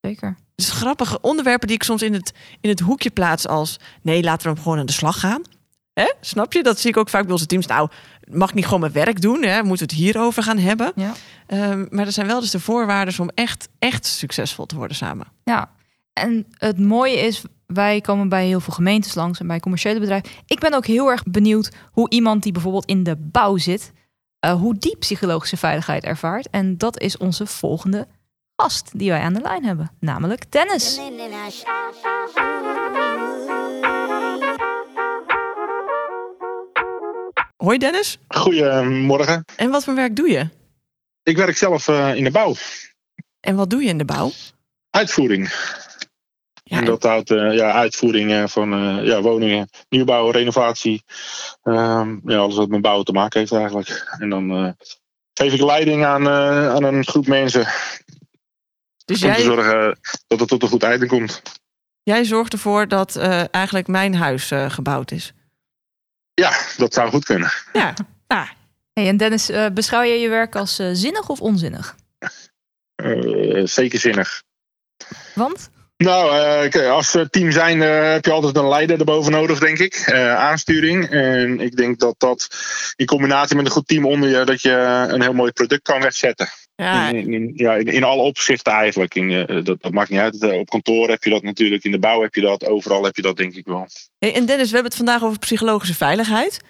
Zeker. 0.00 0.36
Dus 0.54 0.70
grappige 0.70 1.20
onderwerpen 1.20 1.66
die 1.66 1.76
ik 1.76 1.82
soms 1.82 2.02
in 2.02 2.12
het, 2.12 2.32
in 2.60 2.70
het 2.70 2.80
hoekje 2.80 3.10
plaats 3.10 3.48
als... 3.48 3.76
nee, 4.02 4.22
laten 4.22 4.46
we 4.46 4.52
hem 4.54 4.62
gewoon 4.62 4.78
aan 4.78 4.86
de 4.86 4.92
slag 4.92 5.20
gaan. 5.20 5.42
Hè? 5.92 6.12
Snap 6.20 6.52
je? 6.52 6.62
Dat 6.62 6.78
zie 6.80 6.90
ik 6.90 6.96
ook 6.96 7.08
vaak 7.08 7.22
bij 7.22 7.32
onze 7.32 7.46
teams. 7.46 7.66
Nou, 7.66 7.88
mag 8.30 8.48
ik 8.48 8.54
niet 8.54 8.64
gewoon 8.64 8.80
mijn 8.80 8.92
werk 8.92 9.20
doen? 9.20 9.42
Hè? 9.42 9.62
Moeten 9.62 9.86
we 9.86 9.92
het 9.94 10.02
hierover 10.02 10.42
gaan 10.42 10.58
hebben? 10.58 10.92
Ja. 10.94 11.12
Ehm, 11.46 11.86
maar 11.90 12.06
er 12.06 12.12
zijn 12.12 12.26
wel 12.26 12.40
dus 12.40 12.50
de 12.50 12.60
voorwaarden 12.60 13.20
om 13.20 13.30
echt, 13.34 13.68
echt 13.78 14.06
succesvol 14.06 14.66
te 14.66 14.76
worden 14.76 14.96
samen. 14.96 15.26
Ja. 15.44 15.70
En 16.14 16.46
het 16.58 16.78
mooie 16.78 17.16
is, 17.16 17.42
wij 17.66 18.00
komen 18.00 18.28
bij 18.28 18.46
heel 18.46 18.60
veel 18.60 18.72
gemeentes 18.72 19.14
langs 19.14 19.40
en 19.40 19.46
bij 19.46 19.60
commerciële 19.60 20.00
bedrijven. 20.00 20.30
Ik 20.46 20.58
ben 20.58 20.74
ook 20.74 20.86
heel 20.86 21.10
erg 21.10 21.22
benieuwd 21.22 21.70
hoe 21.90 22.10
iemand 22.10 22.42
die 22.42 22.52
bijvoorbeeld 22.52 22.84
in 22.84 23.02
de 23.02 23.16
bouw 23.16 23.56
zit, 23.56 23.92
eh, 24.38 24.52
hoe 24.52 24.78
die 24.78 24.96
psychologische 24.96 25.56
veiligheid 25.56 26.04
ervaart. 26.04 26.48
En 26.50 26.78
dat 26.78 27.00
is 27.00 27.16
onze 27.16 27.46
volgende 27.46 28.06
gast 28.56 28.98
die 28.98 29.10
wij 29.10 29.20
aan 29.20 29.32
de 29.32 29.40
lijn 29.40 29.64
hebben, 29.64 29.90
namelijk 30.00 30.52
Dennis. 30.52 31.00
Hoi 37.56 37.78
Dennis. 37.78 38.18
Goedemorgen. 38.28 39.44
En 39.56 39.70
wat 39.70 39.84
voor 39.84 39.94
werk 39.94 40.16
doe 40.16 40.30
je? 40.30 40.48
Ik 41.22 41.36
werk 41.36 41.56
zelf 41.56 41.88
eh, 41.88 42.14
in 42.14 42.24
de 42.24 42.30
bouw. 42.30 42.54
En 43.40 43.56
wat 43.56 43.70
doe 43.70 43.82
je 43.82 43.88
in 43.88 43.98
de 43.98 44.04
bouw? 44.04 44.30
Uitvoering. 44.90 45.52
Ja, 46.66 46.78
en 46.78 46.84
dat 46.84 47.02
houdt 47.02 47.30
eh, 47.30 47.54
ja, 47.54 47.72
uitvoering 47.72 48.32
eh, 48.32 48.46
van 48.46 48.72
eh, 48.72 49.06
ja, 49.06 49.20
woningen, 49.20 49.68
nieuwbouw, 49.88 50.30
renovatie. 50.30 51.04
Ehm, 51.62 52.18
ja, 52.24 52.36
alles 52.38 52.56
wat 52.56 52.68
met 52.68 52.80
bouwen 52.82 53.04
te 53.04 53.12
maken 53.12 53.38
heeft 53.40 53.52
eigenlijk. 53.52 54.16
En 54.18 54.30
dan 54.30 54.50
eh, 54.50 54.70
geef 55.34 55.52
ik 55.52 55.60
leiding 55.60 56.04
aan, 56.04 56.26
eh, 56.26 56.68
aan 56.74 56.82
een 56.84 57.06
groep 57.06 57.26
mensen. 57.26 57.66
Dus 59.04 59.22
Om 59.22 59.30
te 59.32 59.36
jij, 59.36 59.42
zorgen 59.42 59.98
dat 60.26 60.40
het 60.40 60.48
tot 60.48 60.62
een 60.62 60.68
goed 60.68 60.82
einde 60.82 61.06
komt. 61.06 61.42
jij 62.02 62.24
zorgt 62.24 62.52
ervoor 62.52 62.88
dat 62.88 63.16
eh, 63.16 63.54
eigenlijk 63.54 63.86
mijn 63.86 64.14
huis 64.14 64.50
eh, 64.50 64.70
gebouwd 64.70 65.10
is. 65.10 65.32
Ja, 66.34 66.52
dat 66.76 66.94
zou 66.94 67.10
goed 67.10 67.24
kunnen. 67.24 67.52
Ja, 67.72 67.94
ah, 68.26 68.48
Hey, 68.92 69.08
en 69.08 69.16
Dennis, 69.16 69.50
beschouw 69.72 70.02
je 70.02 70.14
je 70.14 70.28
werk 70.28 70.56
als 70.56 70.74
zinnig 70.92 71.28
of 71.28 71.40
onzinnig? 71.40 71.96
Eh, 72.94 73.64
zeker 73.64 73.98
zinnig. 73.98 74.42
Want? 75.34 75.70
Nou, 75.96 76.36
eh, 76.70 76.90
als 76.90 77.12
we 77.12 77.30
team 77.30 77.50
zijn 77.50 77.82
eh, 77.82 78.12
heb 78.12 78.24
je 78.24 78.30
altijd 78.32 78.56
een 78.56 78.68
leider 78.68 78.98
erboven 78.98 79.32
nodig, 79.32 79.58
denk 79.58 79.78
ik. 79.78 79.94
Eh, 79.94 80.34
aansturing. 80.34 81.08
En 81.10 81.60
ik 81.60 81.76
denk 81.76 81.98
dat 81.98 82.14
dat 82.18 82.48
in 82.96 83.06
combinatie 83.06 83.56
met 83.56 83.64
een 83.64 83.70
goed 83.70 83.88
team 83.88 84.06
onder 84.06 84.28
je, 84.38 84.44
dat 84.44 84.62
je 84.62 84.70
een 85.08 85.22
heel 85.22 85.32
mooi 85.32 85.52
product 85.52 85.82
kan 85.82 86.00
wegzetten. 86.00 86.48
ja, 86.74 87.08
In, 87.08 87.32
in, 87.32 87.52
ja, 87.54 87.74
in, 87.74 87.86
in 87.86 88.04
alle 88.04 88.22
opzichten 88.22 88.72
eigenlijk. 88.72 89.14
In, 89.14 89.30
eh, 89.30 89.64
dat, 89.64 89.82
dat 89.82 89.92
maakt 89.92 90.10
niet 90.10 90.20
uit. 90.20 90.42
Eh, 90.42 90.58
op 90.58 90.68
kantoor 90.68 91.08
heb 91.08 91.24
je 91.24 91.30
dat 91.30 91.42
natuurlijk, 91.42 91.84
in 91.84 91.90
de 91.90 91.98
bouw 91.98 92.22
heb 92.22 92.34
je 92.34 92.40
dat, 92.40 92.66
overal 92.66 93.04
heb 93.04 93.16
je 93.16 93.22
dat 93.22 93.36
denk 93.36 93.54
ik 93.54 93.66
wel. 93.66 93.86
Hey, 94.18 94.34
en 94.34 94.46
Dennis, 94.46 94.68
we 94.68 94.74
hebben 94.74 94.92
het 94.92 95.02
vandaag 95.02 95.22
over 95.22 95.38
psychologische 95.38 95.94
veiligheid. 95.94 96.60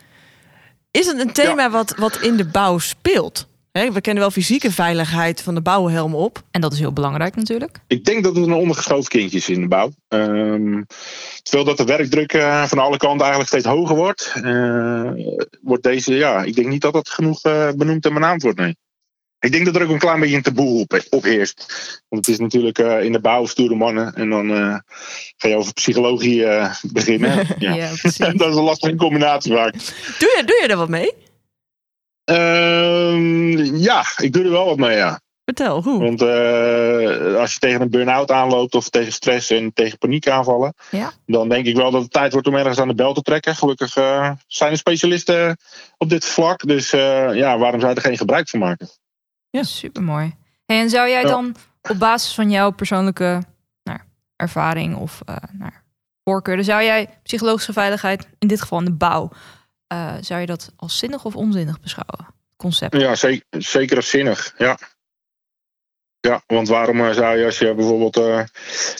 Is 0.90 1.06
het 1.06 1.18
een 1.18 1.32
thema 1.32 1.70
wat, 1.70 1.94
wat 1.96 2.20
in 2.20 2.36
de 2.36 2.46
bouw 2.46 2.78
speelt? 2.78 3.48
Hè, 3.78 3.92
we 3.92 4.00
kennen 4.00 4.22
wel 4.22 4.30
fysieke 4.30 4.72
veiligheid 4.72 5.42
van 5.42 5.54
de 5.54 5.62
bouwhelm 5.62 6.14
op. 6.14 6.42
En 6.50 6.60
dat 6.60 6.72
is 6.72 6.78
heel 6.78 6.92
belangrijk 6.92 7.36
natuurlijk. 7.36 7.78
Ik 7.86 8.04
denk 8.04 8.24
dat 8.24 8.36
het 8.36 8.46
een 8.46 8.52
ondergeschoven 8.52 9.10
kindje 9.10 9.36
is 9.36 9.48
in 9.48 9.60
de 9.60 9.68
bouw. 9.68 9.90
Ehm, 10.08 10.82
terwijl 11.42 11.64
dat 11.64 11.76
de 11.76 11.84
werkdruk 11.84 12.32
eh, 12.32 12.64
van 12.64 12.78
alle 12.78 12.96
kanten 12.96 13.20
eigenlijk 13.20 13.48
steeds 13.48 13.66
hoger 13.66 13.96
wordt, 13.96 14.32
eh, 14.42 15.10
wordt 15.62 15.82
deze, 15.82 16.14
ja, 16.14 16.42
ik 16.42 16.54
denk 16.54 16.68
niet 16.68 16.80
dat 16.80 16.92
dat 16.92 17.08
genoeg 17.08 17.42
eh, 17.42 17.70
benoemd 17.76 18.04
en 18.04 18.14
benaamd 18.14 18.42
wordt, 18.42 18.58
nee. 18.58 18.76
Ik 19.38 19.52
denk 19.52 19.64
dat 19.64 19.76
er 19.76 19.82
ook 19.82 19.90
een 19.90 19.98
klein 19.98 20.20
beetje 20.20 20.36
een 20.36 20.42
taboe 20.42 20.80
op, 20.80 21.00
op 21.10 21.22
heerst. 21.22 21.66
Want 22.08 22.26
het 22.26 22.34
is 22.34 22.40
natuurlijk 22.40 22.78
eh, 22.78 23.02
in 23.02 23.12
de 23.12 23.20
bouw 23.20 23.46
stoere 23.46 23.74
mannen 23.74 24.14
en 24.14 24.30
dan 24.30 24.50
eh, 24.50 24.78
ga 25.36 25.48
je 25.48 25.56
over 25.56 25.72
psychologie 25.72 26.44
beginnen. 26.92 27.46
Ja. 27.58 27.74
Dat 28.02 28.48
is 28.48 28.56
een 28.56 28.62
lastige 28.62 28.94
combinatie 28.94 29.52
vaak. 29.52 29.72
Doe 30.18 30.34
je, 30.36 30.42
doe 30.46 30.58
je 30.62 30.68
er 30.68 30.76
wat 30.76 30.88
mee? 30.88 31.23
Ehm, 32.24 33.76
ja, 33.76 34.04
ik 34.16 34.32
doe 34.32 34.44
er 34.44 34.50
wel 34.50 34.64
wat 34.66 34.76
mee, 34.76 34.96
ja. 34.96 35.20
Vertel, 35.44 35.82
hoe? 35.82 36.02
Want 36.02 36.22
eh, 36.22 37.36
als 37.40 37.52
je 37.52 37.58
tegen 37.58 37.80
een 37.80 37.90
burn-out 37.90 38.30
aanloopt 38.30 38.74
of 38.74 38.88
tegen 38.88 39.12
stress 39.12 39.50
en 39.50 39.72
tegen 39.72 39.98
paniekaanvallen, 39.98 40.74
Ja. 40.90 41.12
dan 41.26 41.48
denk 41.48 41.66
ik 41.66 41.76
wel 41.76 41.90
dat 41.90 42.02
het 42.02 42.10
tijd 42.12 42.32
wordt 42.32 42.46
om 42.46 42.54
ergens 42.54 42.78
aan 42.78 42.88
de 42.88 42.94
bel 42.94 43.14
te 43.14 43.22
trekken. 43.22 43.56
Gelukkig 43.56 43.96
eh, 43.96 44.30
zijn 44.46 44.70
er 44.70 44.78
specialisten 44.78 45.56
op 45.98 46.08
dit 46.08 46.24
vlak, 46.24 46.66
dus 46.66 46.92
eh, 46.92 47.34
ja, 47.34 47.58
waarom 47.58 47.80
zou 47.80 47.92
je 47.92 47.98
er 47.98 48.06
geen 48.06 48.16
gebruik 48.16 48.48
van 48.48 48.58
maken? 48.60 48.88
Ja. 49.50 49.62
Super 49.62 50.02
mooi. 50.02 50.34
Hey, 50.66 50.80
en 50.80 50.90
zou 50.90 51.08
jij 51.08 51.22
Ja. 51.22 51.28
dan 51.28 51.56
op 51.90 51.98
basis 51.98 52.34
van 52.34 52.50
jouw 52.50 52.70
persoonlijke 52.70 53.42
nou, 53.82 53.98
ervaring 54.36 54.96
of 54.96 55.20
uh, 55.28 55.36
nou, 55.52 55.72
voorkeuren, 56.24 56.64
zou 56.64 56.82
jij 56.82 57.18
psychologische 57.22 57.72
veiligheid, 57.72 58.28
in 58.38 58.48
dit 58.48 58.60
geval 58.60 58.78
in 58.78 58.84
de 58.84 58.92
bouw, 58.92 59.30
uh, 59.32 59.38
zou 60.20 60.40
je 60.40 60.46
dat 60.46 60.72
als 60.76 60.98
zinnig 60.98 61.24
of 61.24 61.36
onzinnig 61.36 61.80
beschouwen? 61.80 62.34
Concept. 62.56 62.96
Ja, 62.96 63.14
zeker, 63.14 63.44
zeker 63.50 63.96
als 63.96 64.10
zinnig. 64.10 64.54
Ja. 64.58 64.78
Ja, 66.24 66.42
want 66.46 66.68
waarom 66.68 67.00
uh, 67.00 67.10
zou 67.10 67.38
je 67.38 67.44
als 67.44 67.58
je 67.58 67.74
bijvoorbeeld 67.74 68.18
uh, 68.18 68.40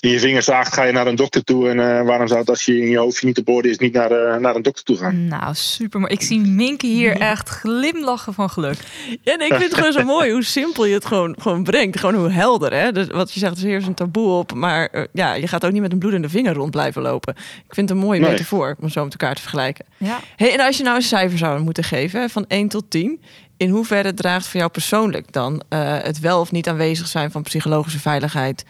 in 0.00 0.10
je 0.10 0.18
vingers 0.18 0.44
zaagt, 0.44 0.74
ga 0.74 0.82
je 0.82 0.92
naar 0.92 1.06
een 1.06 1.16
dokter 1.16 1.44
toe? 1.44 1.68
En 1.68 1.76
uh, 1.76 2.02
waarom 2.02 2.26
zou 2.26 2.40
het 2.40 2.48
als 2.48 2.64
je 2.64 2.80
in 2.80 2.90
je 2.90 2.98
hoofdje 2.98 3.26
niet 3.26 3.38
op 3.38 3.48
orde 3.48 3.70
is, 3.70 3.78
niet 3.78 3.92
naar, 3.92 4.40
naar 4.40 4.54
een 4.54 4.62
dokter 4.62 4.84
toe 4.84 4.96
gaan? 4.96 5.28
Nou, 5.28 5.54
super 5.54 6.00
mooi. 6.00 6.12
Ik 6.12 6.22
zie 6.22 6.40
Minke 6.40 6.86
hier 6.86 7.16
echt 7.32 7.48
glimlachen 7.48 8.34
van 8.34 8.50
geluk. 8.50 8.76
Ja, 9.22 9.36
nee, 9.36 9.48
ik 9.48 9.54
vind 9.54 9.64
het 9.64 9.74
gewoon 9.74 9.92
zo 9.92 10.04
mooi 10.16 10.32
hoe 10.32 10.44
simpel 10.44 10.84
je 10.84 10.94
het 10.94 11.04
gewoon, 11.04 11.36
gewoon 11.38 11.62
brengt. 11.62 11.98
Gewoon 11.98 12.14
hoe 12.14 12.30
helder, 12.30 12.72
hè? 12.72 12.92
Dus 12.92 13.06
wat 13.06 13.32
je 13.32 13.40
zegt, 13.40 13.64
is 13.64 13.86
een 13.86 13.94
taboe 13.94 14.30
op. 14.30 14.54
Maar 14.54 14.88
uh, 14.92 15.04
ja, 15.12 15.34
je 15.34 15.46
gaat 15.46 15.64
ook 15.64 15.72
niet 15.72 15.82
met 15.82 15.92
een 15.92 15.98
bloedende 15.98 16.28
vinger 16.28 16.54
rond 16.54 16.70
blijven 16.70 17.02
lopen. 17.02 17.34
Ik 17.66 17.74
vind 17.74 17.88
het 17.88 17.98
een 17.98 18.04
mooie 18.04 18.20
nee. 18.20 18.30
metafoor 18.30 18.76
om 18.80 18.88
zo 18.88 19.02
met 19.02 19.12
elkaar 19.12 19.34
te 19.34 19.40
vergelijken. 19.40 19.84
Ja. 19.96 20.20
Hey, 20.36 20.52
en 20.52 20.60
als 20.60 20.76
je 20.76 20.82
nou 20.82 20.96
een 20.96 21.02
cijfer 21.02 21.38
zou 21.38 21.60
moeten 21.60 21.84
geven, 21.84 22.30
van 22.30 22.44
1 22.48 22.68
tot 22.68 22.90
10... 22.90 23.20
in 23.64 23.70
hoeverre 23.70 24.14
draagt 24.14 24.46
voor 24.46 24.60
jou 24.60 24.72
persoonlijk 24.72 25.32
dan 25.32 25.62
uh, 25.68 25.98
het 25.98 26.20
wel 26.20 26.40
of 26.40 26.52
niet 26.52 26.68
aanwezig 26.68 27.06
zijn 27.06 27.30
van 27.30 27.42
psychologische 27.42 28.00
veiligheid 28.00 28.64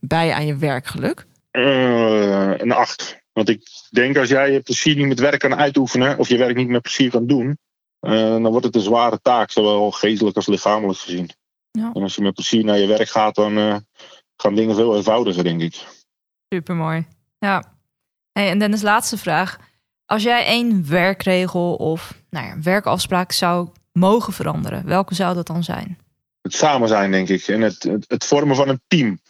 bij 0.00 0.32
aan 0.32 0.46
je 0.46 0.56
werkgeluk? 0.56 1.26
Uh, 1.52 2.58
een 2.58 2.72
8. 2.72 3.22
Want 3.32 3.48
ik 3.48 3.62
denk 3.90 4.16
als 4.16 4.28
jij 4.28 4.52
je 4.52 4.60
plezier 4.60 4.96
niet 4.96 5.08
met 5.08 5.18
werk 5.18 5.40
kan 5.40 5.54
uitoefenen, 5.54 6.18
of 6.18 6.28
je 6.28 6.36
werk 6.36 6.56
niet 6.56 6.68
met 6.68 6.82
plezier 6.82 7.10
kan 7.10 7.26
doen, 7.26 7.58
uh, 8.00 8.12
dan 8.12 8.46
wordt 8.46 8.66
het 8.66 8.74
een 8.74 8.80
zware 8.80 9.18
taak, 9.22 9.50
zowel 9.50 9.90
geestelijk 9.90 10.36
als 10.36 10.46
lichamelijk 10.46 10.98
gezien. 10.98 11.30
Ja. 11.70 11.90
En 11.94 12.02
als 12.02 12.14
je 12.14 12.22
met 12.22 12.34
plezier 12.34 12.64
naar 12.64 12.78
je 12.78 12.86
werk 12.86 13.08
gaat, 13.08 13.34
dan 13.34 13.58
uh, 13.58 13.76
gaan 14.36 14.54
dingen 14.54 14.74
veel 14.74 14.96
eenvoudiger, 14.96 15.44
denk 15.44 15.60
ik. 15.60 15.86
Super 16.48 16.74
mooi. 16.74 17.06
Ja. 17.38 17.76
Hey, 18.32 18.50
en 18.50 18.58
Dennis, 18.58 18.82
laatste 18.82 19.18
vraag. 19.18 19.58
Als 20.06 20.22
jij 20.22 20.44
één 20.44 20.88
werkregel 20.88 21.74
of 21.74 22.22
nou 22.30 22.46
ja, 22.46 22.60
werkafspraak 22.60 23.32
zou 23.32 23.68
mogen 23.98 24.32
veranderen, 24.32 24.86
welke 24.86 25.14
zou 25.14 25.34
dat 25.34 25.46
dan 25.46 25.64
zijn? 25.64 25.98
Het 26.42 26.54
samen 26.54 26.88
zijn, 26.88 27.10
denk 27.10 27.28
ik. 27.28 27.48
En 27.48 27.60
het, 27.60 27.82
het, 27.82 28.04
het 28.08 28.24
vormen 28.24 28.56
van 28.56 28.68
een 28.68 28.80
team. 28.86 29.20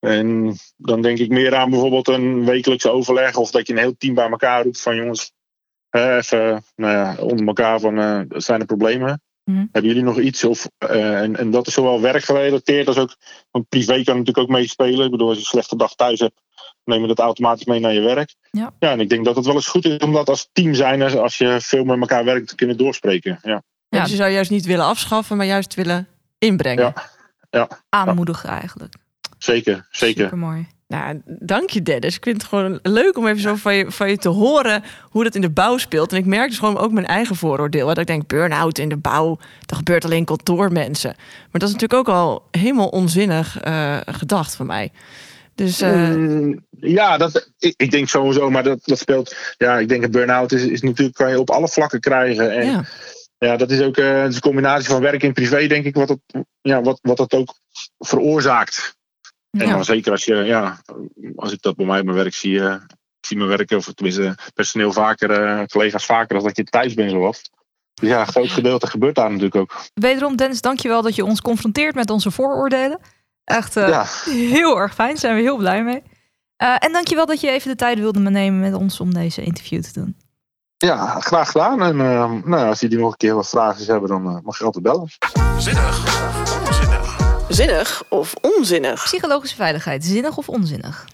En 0.00 0.56
dan 0.76 1.02
denk 1.02 1.18
ik 1.18 1.28
meer 1.28 1.54
aan 1.54 1.70
bijvoorbeeld 1.70 2.08
een 2.08 2.44
wekelijkse 2.44 2.90
overleg. 2.90 3.36
Of 3.36 3.50
dat 3.50 3.66
je 3.66 3.72
een 3.72 3.78
heel 3.78 3.96
team 3.98 4.14
bij 4.14 4.30
elkaar 4.30 4.62
roept 4.62 4.80
van 4.80 4.96
jongens, 4.96 5.32
uh, 5.90 6.16
even 6.16 6.64
nou 6.76 6.92
ja, 6.92 7.16
onder 7.22 7.46
elkaar 7.46 7.80
van 7.80 7.98
uh, 7.98 8.20
zijn 8.28 8.60
er 8.60 8.66
problemen. 8.66 9.22
Mm-hmm. 9.44 9.68
Hebben 9.72 9.90
jullie 9.90 10.06
nog 10.06 10.18
iets? 10.18 10.44
Of, 10.44 10.68
uh, 10.90 11.20
en, 11.20 11.36
en 11.36 11.50
dat 11.50 11.66
is 11.66 11.74
zowel 11.74 12.00
werkgerelateerd 12.00 12.86
als 12.86 12.96
ook. 12.96 13.16
Want 13.50 13.68
privé 13.68 14.02
kan 14.02 14.16
natuurlijk 14.16 14.38
ook 14.38 14.56
meespelen. 14.56 15.04
Ik 15.04 15.10
bedoel, 15.10 15.28
als 15.28 15.36
je 15.36 15.42
een 15.42 15.48
slechte 15.48 15.76
dag 15.76 15.94
thuis 15.94 16.20
hebt, 16.20 16.40
neem 16.84 17.00
je 17.00 17.06
dat 17.08 17.18
automatisch 17.18 17.64
mee 17.64 17.80
naar 17.80 17.92
je 17.92 18.00
werk. 18.00 18.34
Ja. 18.50 18.74
ja, 18.78 18.90
en 18.90 19.00
ik 19.00 19.08
denk 19.08 19.24
dat 19.24 19.36
het 19.36 19.46
wel 19.46 19.54
eens 19.54 19.66
goed 19.66 19.84
is 19.84 19.96
om 19.96 20.12
dat 20.12 20.28
als 20.28 20.48
team 20.52 20.74
zijn, 20.74 21.02
als 21.02 21.38
je 21.38 21.56
veel 21.60 21.84
met 21.84 22.00
elkaar 22.00 22.24
werkt, 22.24 22.48
te 22.48 22.54
kunnen 22.54 22.76
doorspreken. 22.76 23.38
Ja. 23.42 23.62
Ja, 23.90 24.00
dus 24.00 24.10
je 24.10 24.16
zou 24.16 24.30
juist 24.30 24.50
niet 24.50 24.66
willen 24.66 24.84
afschaffen, 24.84 25.36
maar 25.36 25.46
juist 25.46 25.74
willen 25.74 26.08
inbrengen. 26.38 26.84
Ja. 26.84 27.10
ja. 27.50 27.68
Aanmoedigen 27.88 28.48
eigenlijk. 28.48 28.94
Zeker, 29.38 29.86
zeker. 29.90 30.22
Supermooi. 30.22 30.66
Nou, 30.90 31.20
dank 31.24 31.70
je 31.70 31.82
Dennis. 31.82 32.16
Ik 32.16 32.22
vind 32.22 32.36
het 32.36 32.50
gewoon 32.50 32.78
leuk 32.82 33.16
om 33.16 33.26
even 33.26 33.40
zo 33.40 33.54
van 33.54 33.74
je, 33.74 33.90
van 33.90 34.10
je 34.10 34.16
te 34.16 34.28
horen 34.28 34.82
hoe 35.02 35.24
dat 35.24 35.34
in 35.34 35.40
de 35.40 35.50
bouw 35.50 35.78
speelt. 35.78 36.12
En 36.12 36.18
ik 36.18 36.26
merk 36.26 36.48
dus 36.48 36.58
gewoon 36.58 36.78
ook 36.78 36.92
mijn 36.92 37.06
eigen 37.06 37.36
vooroordeel. 37.36 37.86
Dat 37.86 37.98
ik 37.98 38.06
denk, 38.06 38.26
burn-out 38.26 38.78
in 38.78 38.88
de 38.88 38.96
bouw, 38.96 39.38
dat 39.66 39.78
gebeurt 39.78 40.04
alleen 40.04 40.24
kantoormensen. 40.24 41.14
Maar 41.16 41.60
dat 41.60 41.68
is 41.68 41.72
natuurlijk 41.72 42.08
ook 42.08 42.14
al 42.14 42.42
helemaal 42.50 42.88
onzinnig 42.88 43.64
uh, 43.66 43.96
gedacht 44.06 44.54
van 44.54 44.66
mij. 44.66 44.92
Dus, 45.54 45.82
uh... 45.82 46.08
mm, 46.08 46.64
ja, 46.80 47.16
dat, 47.16 47.50
ik, 47.58 47.74
ik, 47.76 47.90
denk 47.90 48.08
sowieso, 48.08 48.50
maar 48.50 48.62
dat, 48.62 48.78
dat 48.84 48.98
speelt. 48.98 49.36
Ja, 49.58 49.78
ik 49.78 49.88
denk 49.88 50.04
een 50.04 50.10
burn-out 50.10 50.52
is, 50.52 50.62
is 50.62 50.82
natuurlijk 50.82 51.16
kan 51.16 51.30
je 51.30 51.40
op 51.40 51.50
alle 51.50 51.68
vlakken 51.68 52.00
krijgen. 52.00 52.52
En 52.52 52.66
ja, 52.66 52.84
ja 53.46 53.56
dat 53.56 53.70
is 53.70 53.80
ook 53.80 53.96
uh, 53.96 54.22
een 54.22 54.40
combinatie 54.40 54.88
van 54.88 55.00
werk 55.00 55.22
en 55.22 55.32
privé, 55.32 55.66
denk 55.66 55.84
ik, 55.84 55.94
wat 55.94 56.08
het, 56.08 56.44
ja, 56.60 56.80
wat, 56.82 56.98
wat 57.02 57.16
dat 57.16 57.34
ook 57.34 57.54
veroorzaakt. 57.98 58.98
En 59.50 59.68
dan 59.68 59.84
zeker 59.84 60.12
als 60.12 60.24
je, 60.24 60.34
ja, 60.34 60.80
als 61.36 61.52
ik 61.52 61.62
dat 61.62 61.76
bij 61.76 61.86
mij 61.86 61.98
op 61.98 62.04
mijn 62.04 62.16
werk 62.16 62.34
zie, 62.34 62.52
uh, 62.52 62.72
ik 63.20 63.26
zie 63.26 63.36
mijn 63.36 63.48
werk, 63.48 63.70
of 63.70 63.92
tenminste 63.92 64.34
personeel 64.54 64.92
vaker, 64.92 65.40
uh, 65.40 65.64
collega's 65.64 66.06
vaker, 66.06 66.34
als 66.34 66.44
dat 66.44 66.56
je 66.56 66.64
thuis 66.64 66.94
bent 66.94 67.10
zoals. 67.10 67.50
Dus 67.94 68.08
ja, 68.08 68.20
een 68.20 68.26
groot 68.26 68.50
gedeelte 68.50 68.86
gebeurt 68.86 69.14
daar 69.14 69.28
natuurlijk 69.28 69.54
ook. 69.54 69.80
Wederom, 69.94 70.36
Dennis, 70.36 70.60
dankjewel 70.60 71.02
dat 71.02 71.14
je 71.14 71.24
ons 71.24 71.40
confronteert 71.40 71.94
met 71.94 72.10
onze 72.10 72.30
vooroordelen. 72.30 73.00
Echt 73.44 73.74
Ja. 73.74 74.04
heel 74.58 74.76
erg 74.78 74.94
fijn, 74.94 75.16
zijn 75.16 75.34
we 75.34 75.40
heel 75.40 75.56
blij 75.56 75.84
mee. 75.84 76.02
En 76.56 76.92
dankjewel 76.92 77.26
dat 77.26 77.40
je 77.40 77.50
even 77.50 77.70
de 77.70 77.76
tijd 77.76 77.98
wilde 77.98 78.20
nemen 78.20 78.60
met 78.60 78.74
ons 78.74 79.00
om 79.00 79.14
deze 79.14 79.42
interview 79.42 79.82
te 79.82 79.92
doen. 79.92 80.16
Ja, 80.86 81.20
graag 81.20 81.50
gedaan. 81.50 81.82
En 81.82 81.94
uh, 81.94 82.32
nou, 82.44 82.62
ja, 82.62 82.68
als 82.68 82.80
jullie 82.80 82.98
nog 82.98 83.10
een 83.10 83.16
keer 83.16 83.34
wat 83.34 83.48
vragen 83.48 83.84
hebben, 83.86 84.08
dan 84.08 84.26
uh, 84.26 84.36
mag 84.42 84.58
je 84.58 84.64
altijd 84.64 84.84
bellen. 84.84 85.08
Zinnig 85.58 86.00
of 86.00 86.66
onzinnig? 86.66 87.18
Zinnig 87.48 88.02
of 88.08 88.34
onzinnig? 88.40 89.04
Psychologische 89.04 89.56
veiligheid, 89.56 90.04
zinnig 90.04 90.36
of 90.36 90.48
onzinnig? 90.48 91.06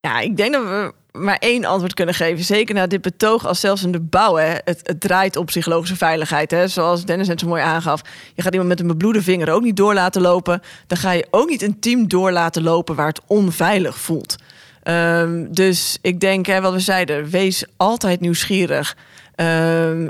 Ja, 0.00 0.20
ik 0.20 0.36
denk 0.36 0.52
dat 0.52 0.62
we 0.62 0.92
maar 1.12 1.36
één 1.36 1.64
antwoord 1.64 1.94
kunnen 1.94 2.14
geven. 2.14 2.44
Zeker 2.44 2.74
na 2.74 2.86
dit 2.86 3.00
betoog, 3.00 3.46
als 3.46 3.60
zelfs 3.60 3.82
in 3.82 3.92
de 3.92 4.00
bouw. 4.00 4.34
Hè, 4.34 4.56
het, 4.64 4.80
het 4.82 5.00
draait 5.00 5.36
op 5.36 5.46
psychologische 5.46 5.96
veiligheid. 5.96 6.50
Hè. 6.50 6.68
Zoals 6.68 7.04
Dennis 7.04 7.28
net 7.28 7.40
zo 7.40 7.46
mooi 7.46 7.62
aangaf. 7.62 8.00
Je 8.34 8.42
gaat 8.42 8.52
iemand 8.52 8.70
met 8.70 8.80
een 8.80 8.86
bebloede 8.86 9.22
vinger 9.22 9.52
ook 9.52 9.62
niet 9.62 9.76
door 9.76 9.94
laten 9.94 10.22
lopen. 10.22 10.62
Dan 10.86 10.98
ga 10.98 11.10
je 11.10 11.26
ook 11.30 11.48
niet 11.48 11.62
een 11.62 11.80
team 11.80 12.08
door 12.08 12.32
laten 12.32 12.62
lopen 12.62 12.94
waar 12.94 13.08
het 13.08 13.20
onveilig 13.26 13.98
voelt. 13.98 14.36
Um, 14.82 15.54
dus 15.54 15.98
ik 16.02 16.20
denk, 16.20 16.46
hè, 16.46 16.60
wat 16.60 16.72
we 16.72 16.80
zeiden, 16.80 17.30
wees 17.30 17.64
altijd 17.76 18.20
nieuwsgierig. 18.20 18.96
Um, 19.36 19.46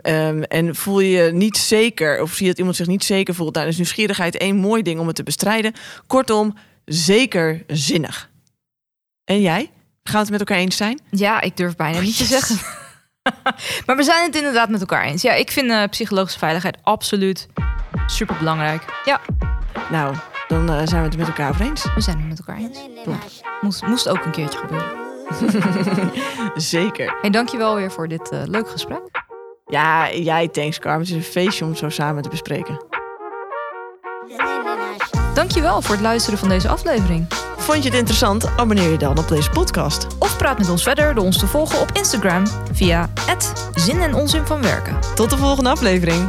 um, 0.02 0.42
en 0.42 0.76
voel 0.76 1.00
je 1.00 1.08
je 1.08 1.32
niet 1.32 1.56
zeker, 1.56 2.22
of 2.22 2.32
zie 2.32 2.42
je 2.42 2.48
dat 2.48 2.58
iemand 2.58 2.76
zich 2.76 2.86
niet 2.86 3.04
zeker 3.04 3.34
voelt. 3.34 3.54
Nou, 3.54 3.68
is 3.68 3.76
nieuwsgierigheid 3.76 4.36
één 4.36 4.56
mooi 4.56 4.82
ding 4.82 5.00
om 5.00 5.06
het 5.06 5.16
te 5.16 5.22
bestrijden. 5.22 5.72
Kortom, 6.06 6.56
zeker 6.84 7.62
zinnig. 7.66 8.30
En 9.24 9.40
jij? 9.40 9.70
Gaan 10.02 10.12
we 10.12 10.18
het 10.18 10.30
met 10.30 10.40
elkaar 10.40 10.58
eens 10.58 10.76
zijn? 10.76 11.00
Ja, 11.10 11.40
ik 11.40 11.56
durf 11.56 11.76
bijna 11.76 12.00
niet 12.00 12.16
te 12.16 12.24
zeggen. 12.24 12.56
maar 13.86 13.96
we 13.96 14.02
zijn 14.02 14.26
het 14.26 14.36
inderdaad 14.36 14.68
met 14.68 14.80
elkaar 14.80 15.04
eens. 15.04 15.22
Ja, 15.22 15.32
ik 15.32 15.50
vind 15.50 15.70
uh, 15.70 15.84
psychologische 15.84 16.38
veiligheid 16.38 16.76
absoluut 16.82 17.46
super 18.06 18.36
belangrijk. 18.38 18.84
Ja. 19.04 19.20
Nou, 19.90 20.16
dan 20.50 20.70
eh, 20.70 20.86
zijn 20.86 21.02
we 21.02 21.08
het 21.08 21.16
met 21.16 21.26
elkaar 21.26 21.48
over 21.48 21.60
eens. 21.60 21.94
We 21.94 22.00
zijn 22.00 22.18
het 22.18 22.28
met 22.28 22.38
elkaar 22.38 22.56
eens. 22.56 22.78
Moest, 23.60 23.86
moest 23.86 24.08
ook 24.08 24.24
een 24.24 24.30
keertje 24.30 24.58
gebeuren. 24.58 24.98
Zeker. 26.54 27.16
Hey, 27.20 27.30
dankjewel 27.30 27.74
weer 27.74 27.92
voor 27.92 28.08
dit 28.08 28.32
uh, 28.32 28.40
leuk 28.44 28.70
gesprek. 28.70 29.00
Ja, 29.66 30.12
jij 30.12 30.48
thanks 30.48 30.78
Carmen. 30.78 31.00
Het 31.00 31.10
is 31.10 31.16
een 31.16 31.32
feestje 31.32 31.64
om 31.64 31.70
het 31.70 31.78
zo 31.78 31.88
samen 31.88 32.22
te 32.22 32.28
bespreken. 32.28 32.84
Dankjewel 35.34 35.82
voor 35.82 35.94
het 35.94 36.04
luisteren 36.04 36.38
van 36.38 36.48
deze 36.48 36.68
aflevering. 36.68 37.26
Vond 37.56 37.82
je 37.82 37.88
het 37.88 37.98
interessant? 37.98 38.56
Abonneer 38.56 38.90
je 38.90 38.98
dan 38.98 39.18
op 39.18 39.28
deze 39.28 39.50
podcast. 39.50 40.06
Of 40.18 40.36
praat 40.36 40.58
met 40.58 40.70
ons 40.70 40.82
verder 40.82 41.14
door 41.14 41.24
ons 41.24 41.38
te 41.38 41.46
volgen 41.46 41.80
op 41.80 41.90
Instagram 41.92 42.46
via 42.72 43.10
Zin 43.74 44.00
en 44.00 44.14
Onzin 44.14 44.46
van 44.46 44.62
Werken. 44.62 44.98
Tot 45.14 45.30
de 45.30 45.36
volgende 45.36 45.70
aflevering. 45.70 46.28